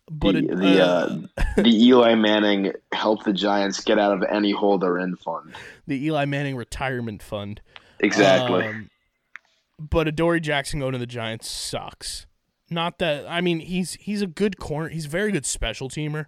[0.09, 4.23] but the, it, the, uh, uh, the Eli Manning help the Giants get out of
[4.31, 5.55] any hole they're in fund.
[5.89, 7.61] the Eli Manning retirement fund.
[7.99, 8.65] Exactly.
[8.65, 8.91] Um,
[9.79, 12.27] but Adoree Jackson going to the Giants sucks.
[12.71, 14.89] Not that I mean he's he's a good corner.
[14.89, 16.27] He's a very good special teamer.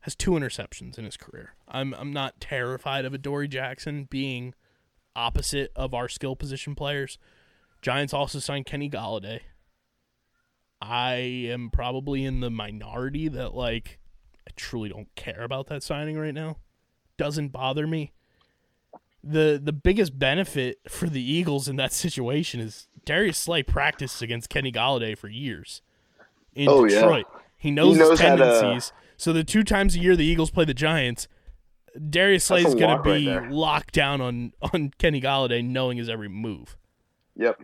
[0.00, 1.54] Has two interceptions in his career.
[1.66, 4.54] I'm I'm not terrified of Adoree Jackson being
[5.16, 7.18] opposite of our skill position players.
[7.82, 9.40] Giants also signed Kenny Golladay.
[10.80, 13.98] I am probably in the minority that like
[14.46, 16.58] I truly don't care about that signing right now.
[17.16, 18.13] Doesn't bother me
[19.26, 24.48] the the biggest benefit for the Eagles in that situation is Darius Slay practiced against
[24.50, 25.80] Kenny Golladay for years
[26.54, 27.00] in Oh, yeah.
[27.00, 27.26] Detroit.
[27.56, 28.92] He knows, He knows his how to- tendencies.
[29.16, 31.28] So the two times a year the Eagles play the Giants,
[32.10, 35.96] Darius Slay is going to lot right be locked down on on Kenny Golladay, knowing
[35.96, 36.76] his every move.
[37.36, 37.60] yep.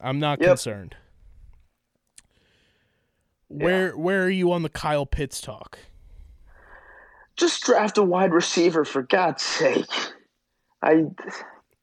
[0.00, 0.48] I'm not Yep.
[0.50, 0.96] concerned.
[3.48, 5.78] Where where are you on the Kyle Pitts talk?
[7.36, 9.86] Just draft a wide receiver for God's sake.
[10.82, 11.06] I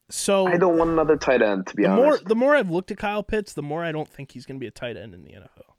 [0.08, 2.90] So I don't want another tight end to be the more the more I've looked
[2.90, 5.14] at Kyle Pitts, the more I don't think he's going to be a tight end
[5.14, 5.74] in the NFL.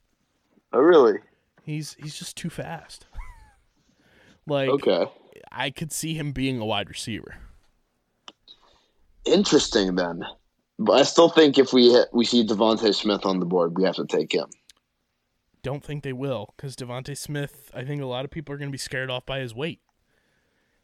[0.72, 1.18] oh really?
[1.62, 3.06] He's he's just too fast.
[4.46, 5.06] like Okay.
[5.50, 7.36] I could see him being a wide receiver.
[9.24, 10.24] Interesting then.
[10.78, 13.96] But I still think if we we see DeVonta Smith on the board, we have
[13.96, 14.48] to take him.
[15.62, 17.70] Don't think they will because DeVonta Smith.
[17.72, 19.80] I think a lot of people are going to be scared off by his weight.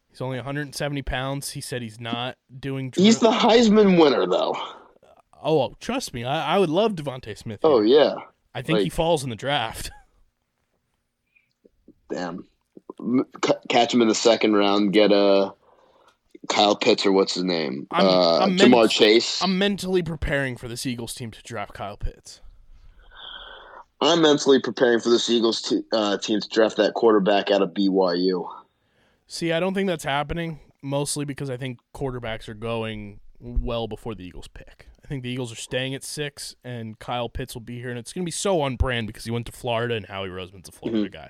[0.09, 1.51] He's only 170 pounds.
[1.51, 2.93] He said he's not doing.
[2.95, 4.55] He's the Heisman winner though.
[5.43, 7.59] oh, trust me, I, I would love DeVonta Smith.
[7.63, 8.15] Oh yeah.
[8.53, 9.91] I think he falls in the draft.
[12.11, 12.47] Damn.
[13.45, 14.93] C- Catch him in the second round.
[14.93, 15.53] Get a
[16.49, 17.87] Kyle Pitts or what's his name?
[17.91, 19.41] I'm- uh, I'm Jamar meant- Chase.
[19.41, 22.41] I'm, I'm mentally preparing for this Eagles team to draft Kyle Pitts.
[24.01, 27.71] I'm mentally preparing for this Eagles t- uh, team to draft that quarterback out of
[27.71, 28.47] BYU.
[29.31, 34.15] See, I don't think that's happening, mostly because I think quarterbacks are going well before
[34.15, 34.87] the Eagles pick.
[35.03, 37.99] I think the Eagles are staying at six, and Kyle Pitts will be here, and
[37.99, 40.67] it's going to be so on brand because he went to Florida, and Howie Roseman's
[40.67, 41.11] a Florida Mhm.
[41.11, 41.29] guy.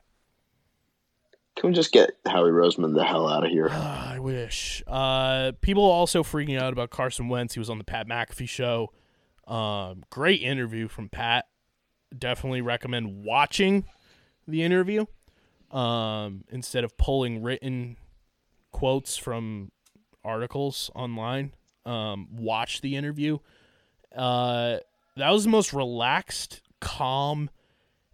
[1.57, 3.67] Can we just get Howie Roseman the hell out of here?
[3.69, 4.81] Ah, I wish.
[4.87, 7.53] Uh, people also freaking out about Carson Wentz.
[7.55, 8.93] He was on the Pat McAfee show.
[9.45, 11.47] Um, great interview from Pat.
[12.17, 13.85] Definitely recommend watching
[14.47, 15.05] the interview
[15.71, 17.97] um, instead of pulling written
[18.71, 19.71] quotes from
[20.23, 21.53] articles online.
[21.85, 23.39] Um, watch the interview.
[24.15, 24.77] Uh,
[25.15, 27.49] that was the most relaxed, calm,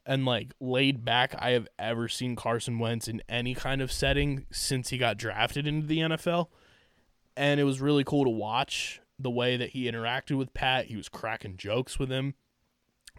[0.06, 4.46] and like laid back I have ever seen Carson Wentz in any kind of setting
[4.52, 6.48] since he got drafted into the NFL.
[7.38, 10.86] And it was really cool to watch the way that he interacted with Pat.
[10.86, 12.36] He was cracking jokes with him.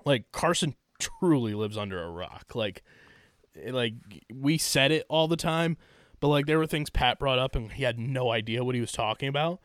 [0.04, 2.54] Like Carson truly lives under a rock.
[2.54, 2.82] Like
[3.68, 3.94] like
[4.32, 5.76] we said it all the time,
[6.20, 8.80] but like there were things Pat brought up and he had no idea what he
[8.80, 9.60] was talking about.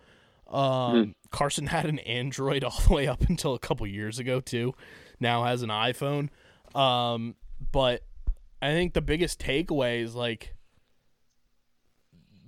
[0.48, 4.74] Um, Carson had an Android all the way up until a couple years ago too.
[5.20, 6.30] Now has an iPhone.
[6.76, 7.36] Um,
[7.72, 8.04] but
[8.62, 10.56] I think the biggest takeaway is like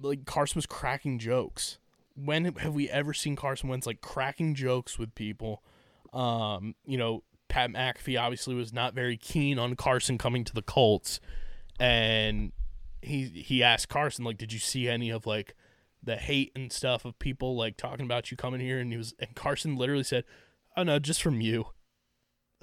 [0.02, 1.80] like Carson was cracking jokes.
[2.16, 5.64] When have we ever seen Carson Wentz like cracking jokes with people?
[6.14, 7.24] Um, you know,
[7.54, 11.20] Pat McAfee obviously was not very keen on Carson coming to the Colts,
[11.80, 12.52] and
[13.00, 15.54] he he asked Carson like, "Did you see any of like
[16.02, 19.14] the hate and stuff of people like talking about you coming here?" And he was
[19.20, 20.24] and Carson literally said,
[20.76, 21.68] "Oh no, just from you."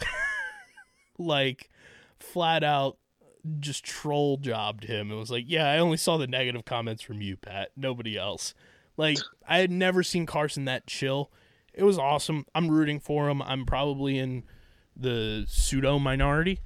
[1.18, 1.70] like
[2.18, 2.99] flat out
[3.61, 5.12] just troll jobbed him.
[5.12, 7.70] It was like, "Yeah, I only saw the negative comments from you, Pat.
[7.76, 8.55] Nobody else."
[8.97, 11.30] Like I had never seen Carson that chill.
[11.72, 12.45] It was awesome.
[12.57, 13.41] I'm rooting for him.
[13.41, 14.43] I'm probably in
[14.97, 16.61] the pseudo minority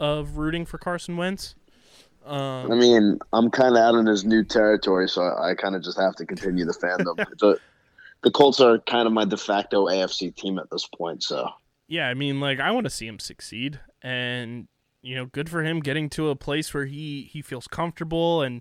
[0.00, 1.54] of rooting for Carson Wentz.
[2.24, 5.74] Um, I mean, I'm kind of out in his new territory, so I, I kind
[5.74, 7.18] of just have to continue the fandom.
[7.42, 7.58] A-
[8.22, 11.48] the Colts are kind of my de facto AFC team at this point, so
[11.88, 14.68] yeah, I mean, like I want to see him succeed, and
[15.00, 18.60] you know, good for him getting to a place where he he feels comfortable, and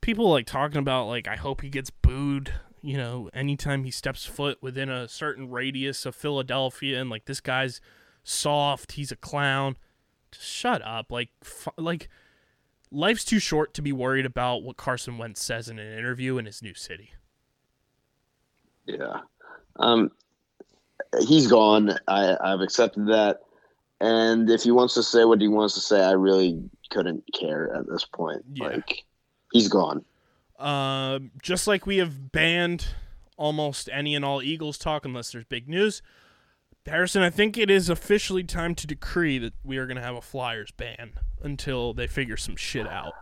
[0.00, 2.52] people like talking about like I hope he gets booed.
[2.82, 7.40] You know, anytime he steps foot within a certain radius of Philadelphia, and like this
[7.40, 7.80] guy's
[8.22, 9.76] soft, he's a clown.
[10.32, 12.08] Just shut up, like fu- like
[12.90, 16.46] life's too short to be worried about what Carson Wentz says in an interview in
[16.46, 17.12] his new city.
[18.86, 19.20] yeah.
[19.76, 20.10] Um,
[21.26, 21.96] he's gone.
[22.06, 23.40] I, I've accepted that,
[24.00, 27.74] and if he wants to say what he wants to say, I really couldn't care
[27.74, 28.42] at this point.
[28.52, 28.68] Yeah.
[28.68, 29.04] Like,
[29.52, 30.04] he's gone.
[30.58, 32.86] Um, just like we have banned
[33.36, 36.02] almost any and all Eagles talk unless there's big news.
[36.86, 40.16] Harrison, I think it is officially time to decree that we are going to have
[40.16, 41.12] a Flyers ban
[41.42, 43.12] until they figure some shit out.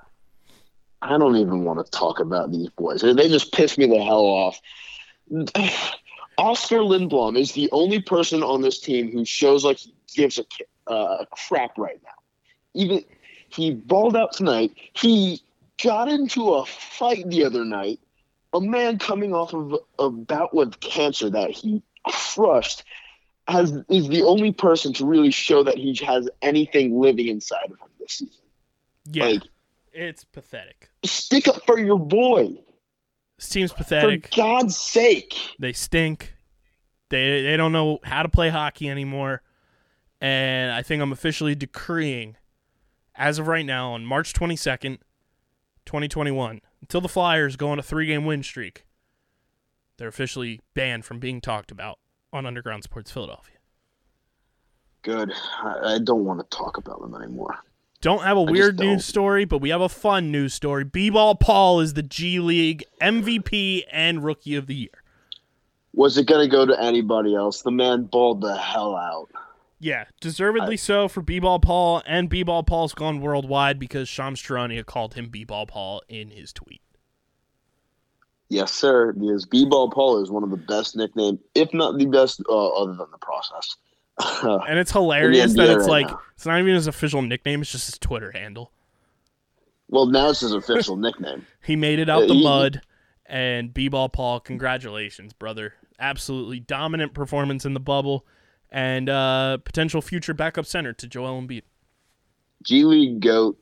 [1.02, 3.02] I don't even want to talk about these boys.
[3.02, 4.60] They just piss me the hell off.
[6.38, 10.44] Oskar Lindblom is the only person on this team who shows like he gives a
[10.90, 12.10] uh, crap right now.
[12.74, 13.04] Even
[13.48, 14.72] he balled out tonight.
[14.92, 15.42] He
[15.82, 17.98] got into a fight the other night.
[18.52, 22.84] A man coming off of a bout with cancer that he crushed
[23.48, 27.70] has is the only person to really show that he has anything living inside of
[27.70, 28.34] him this season.
[29.10, 29.42] Yeah, Like,
[29.92, 30.90] it's pathetic.
[31.04, 32.58] stick up for your boy.
[33.38, 34.28] This team's pathetic.
[34.28, 34.36] For.
[34.36, 35.34] God's sake.
[35.58, 36.34] They stink.
[37.08, 39.42] They they don't know how to play hockey anymore.
[40.20, 42.36] And I think I'm officially decreeing
[43.14, 44.98] as of right now on March 22nd,
[45.86, 48.84] 2021, until the Flyers go on a 3-game win streak.
[49.96, 51.98] They're officially banned from being talked about
[52.32, 53.56] on Underground Sports Philadelphia.
[55.02, 55.32] Good.
[55.62, 57.56] I, I don't want to talk about them anymore.
[58.00, 60.84] Don't have a weird news story, but we have a fun news story.
[60.84, 65.02] B-Ball Paul is the G League MVP and Rookie of the Year.
[65.94, 67.62] Was it going to go to anybody else?
[67.62, 69.30] The man balled the hell out.
[69.80, 75.14] Yeah, deservedly so for B-Ball Paul, and B-Ball Paul's gone worldwide because Shams Charania called
[75.14, 76.82] him B-Ball Paul in his tweet.
[78.50, 79.12] Yes, sir.
[79.12, 82.94] Because B-Ball Paul is one of the best nicknames, if not the best, uh, other
[82.94, 83.76] than the process.
[84.68, 86.20] And it's hilarious that it's right like now.
[86.34, 88.72] it's not even his official nickname; it's just his Twitter handle.
[89.88, 91.46] well, now it's his official nickname.
[91.64, 92.80] He made it out Yeah, the he- mud,
[93.26, 95.74] and B-Ball Paul, congratulations, brother!
[96.00, 98.26] Absolutely dominant performance in the bubble,
[98.70, 101.62] and uh, potential future backup center to Joel Embiid.
[102.64, 103.56] G League goat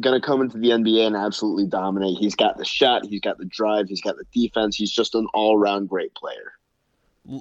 [0.00, 2.18] gonna come into the NBA and absolutely dominate.
[2.18, 4.76] He's got the shot, he's got the drive, he's got the defense.
[4.76, 6.52] He's just an all round great player.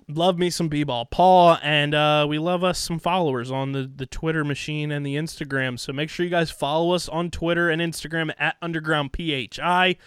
[0.07, 4.05] Love me some b-ball paul and uh, we love us some followers on the, the
[4.05, 7.81] twitter machine and the instagram so make sure you guys follow us on twitter and
[7.81, 9.97] instagram at underground phi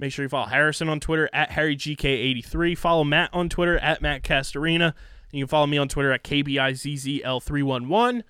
[0.00, 4.24] make sure you follow harrison on twitter at harrygk83 follow matt on twitter at matt
[4.24, 4.94] castorina
[5.30, 8.22] you can follow me on twitter at kbizzl311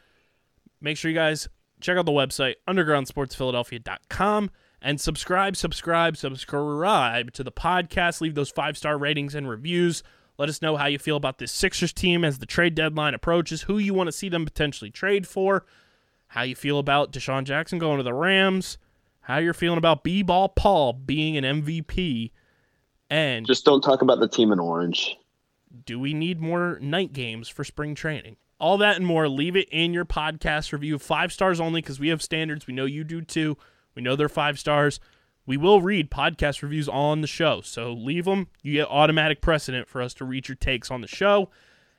[0.82, 1.48] make sure you guys
[1.84, 8.76] check out the website undergroundsportsphiladelphia.com and subscribe subscribe subscribe to the podcast leave those five
[8.76, 10.02] star ratings and reviews
[10.36, 13.62] let us know how you feel about this Sixers team as the trade deadline approaches,
[13.62, 15.64] who you want to see them potentially trade for,
[16.28, 18.78] how you feel about DeSean Jackson going to the Rams,
[19.20, 22.32] how you're feeling about B Ball Paul being an MVP,
[23.10, 25.16] and Just don't talk about the team in orange.
[25.84, 28.36] do we need more night games for spring training?
[28.60, 30.98] All that and more, leave it in your podcast review.
[30.98, 32.66] Five stars only because we have standards.
[32.66, 33.56] We know you do too.
[33.94, 35.00] We know they're five stars.
[35.46, 37.60] We will read podcast reviews on the show.
[37.60, 38.48] So leave them.
[38.62, 41.50] You get automatic precedent for us to read your takes on the show.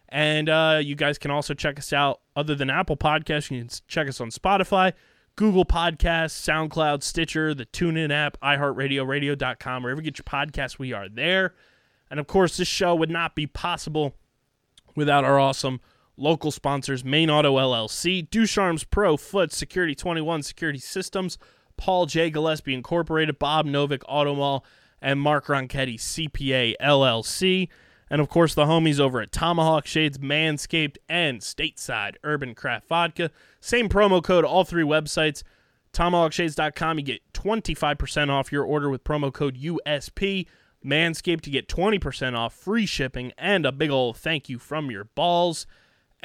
[0.09, 3.51] And uh, you guys can also check us out other than Apple Podcasts.
[3.51, 4.93] You can check us on Spotify,
[5.35, 9.83] Google Podcasts, SoundCloud, Stitcher, the TuneIn app, iHeartRadio, radio.com.
[9.83, 11.53] Wherever you get your podcasts, we are there.
[12.09, 14.15] And of course, this show would not be possible
[14.95, 15.81] without our awesome
[16.17, 21.37] local sponsors Main Auto LLC, Ducharme's Pro Foot Security 21 Security Systems,
[21.77, 22.29] Paul J.
[22.29, 24.65] Gillespie Incorporated, Bob Novick Auto Mall,
[25.01, 27.69] and Mark Ronchetti CPA LLC.
[28.09, 33.31] And of course, the homies over at Tomahawk Shades, Manscaped, and Stateside Urban Craft Vodka.
[33.59, 35.43] Same promo code, all three websites.
[35.93, 40.45] TomahawkShades.com, you get 25% off your order with promo code USP.
[40.85, 45.05] Manscaped, you get 20% off free shipping and a big old thank you from your
[45.05, 45.65] balls.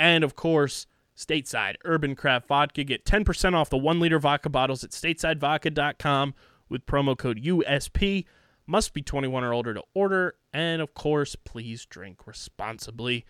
[0.01, 2.83] And of course, Stateside Urban Craft Vodka.
[2.83, 6.35] Get 10% off the one liter vodka bottles at statesidevodka.com
[6.71, 8.25] with promo code USP.
[8.67, 10.37] Must be 21 or older to order.
[10.55, 13.27] And of course, please drink responsibly.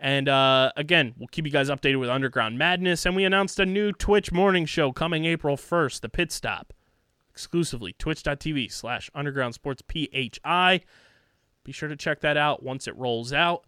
[0.00, 3.06] And uh, again, we'll keep you guys updated with Underground Madness.
[3.06, 6.72] And we announced a new Twitch morning show coming April 1st, The Pit Stop,
[7.30, 10.80] exclusively twitch.tv slash underground sports PHI.
[11.62, 13.64] Be sure to check that out once it rolls out.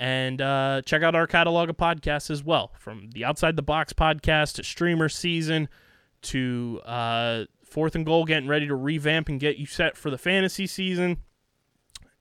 [0.00, 3.92] And uh, check out our catalog of podcasts as well, from the Outside the Box
[3.92, 5.68] podcast to Streamer Season
[6.22, 10.16] to uh, Fourth and Goal, getting ready to revamp and get you set for the
[10.16, 11.18] fantasy season.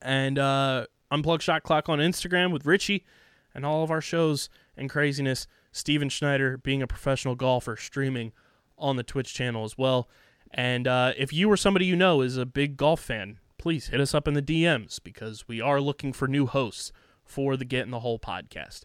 [0.01, 3.05] And uh, Unplug Shot Clock on Instagram with Richie
[3.53, 5.45] and all of our shows and craziness.
[5.71, 8.33] Steven Schneider being a professional golfer, streaming
[8.79, 10.09] on the Twitch channel as well.
[10.51, 14.01] And uh, if you or somebody you know is a big golf fan, please hit
[14.01, 16.91] us up in the DMs because we are looking for new hosts
[17.27, 18.83] for the Get in the Hole podcast.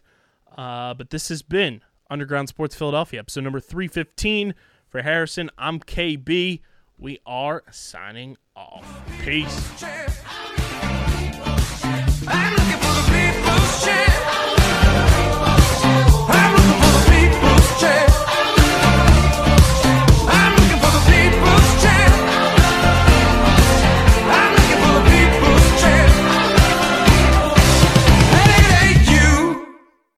[0.55, 4.53] Uh, but this has been Underground Sports Philadelphia, episode number 315.
[4.87, 6.61] For Harrison, I'm KB.
[6.99, 8.85] We are signing off.
[9.23, 9.83] Peace.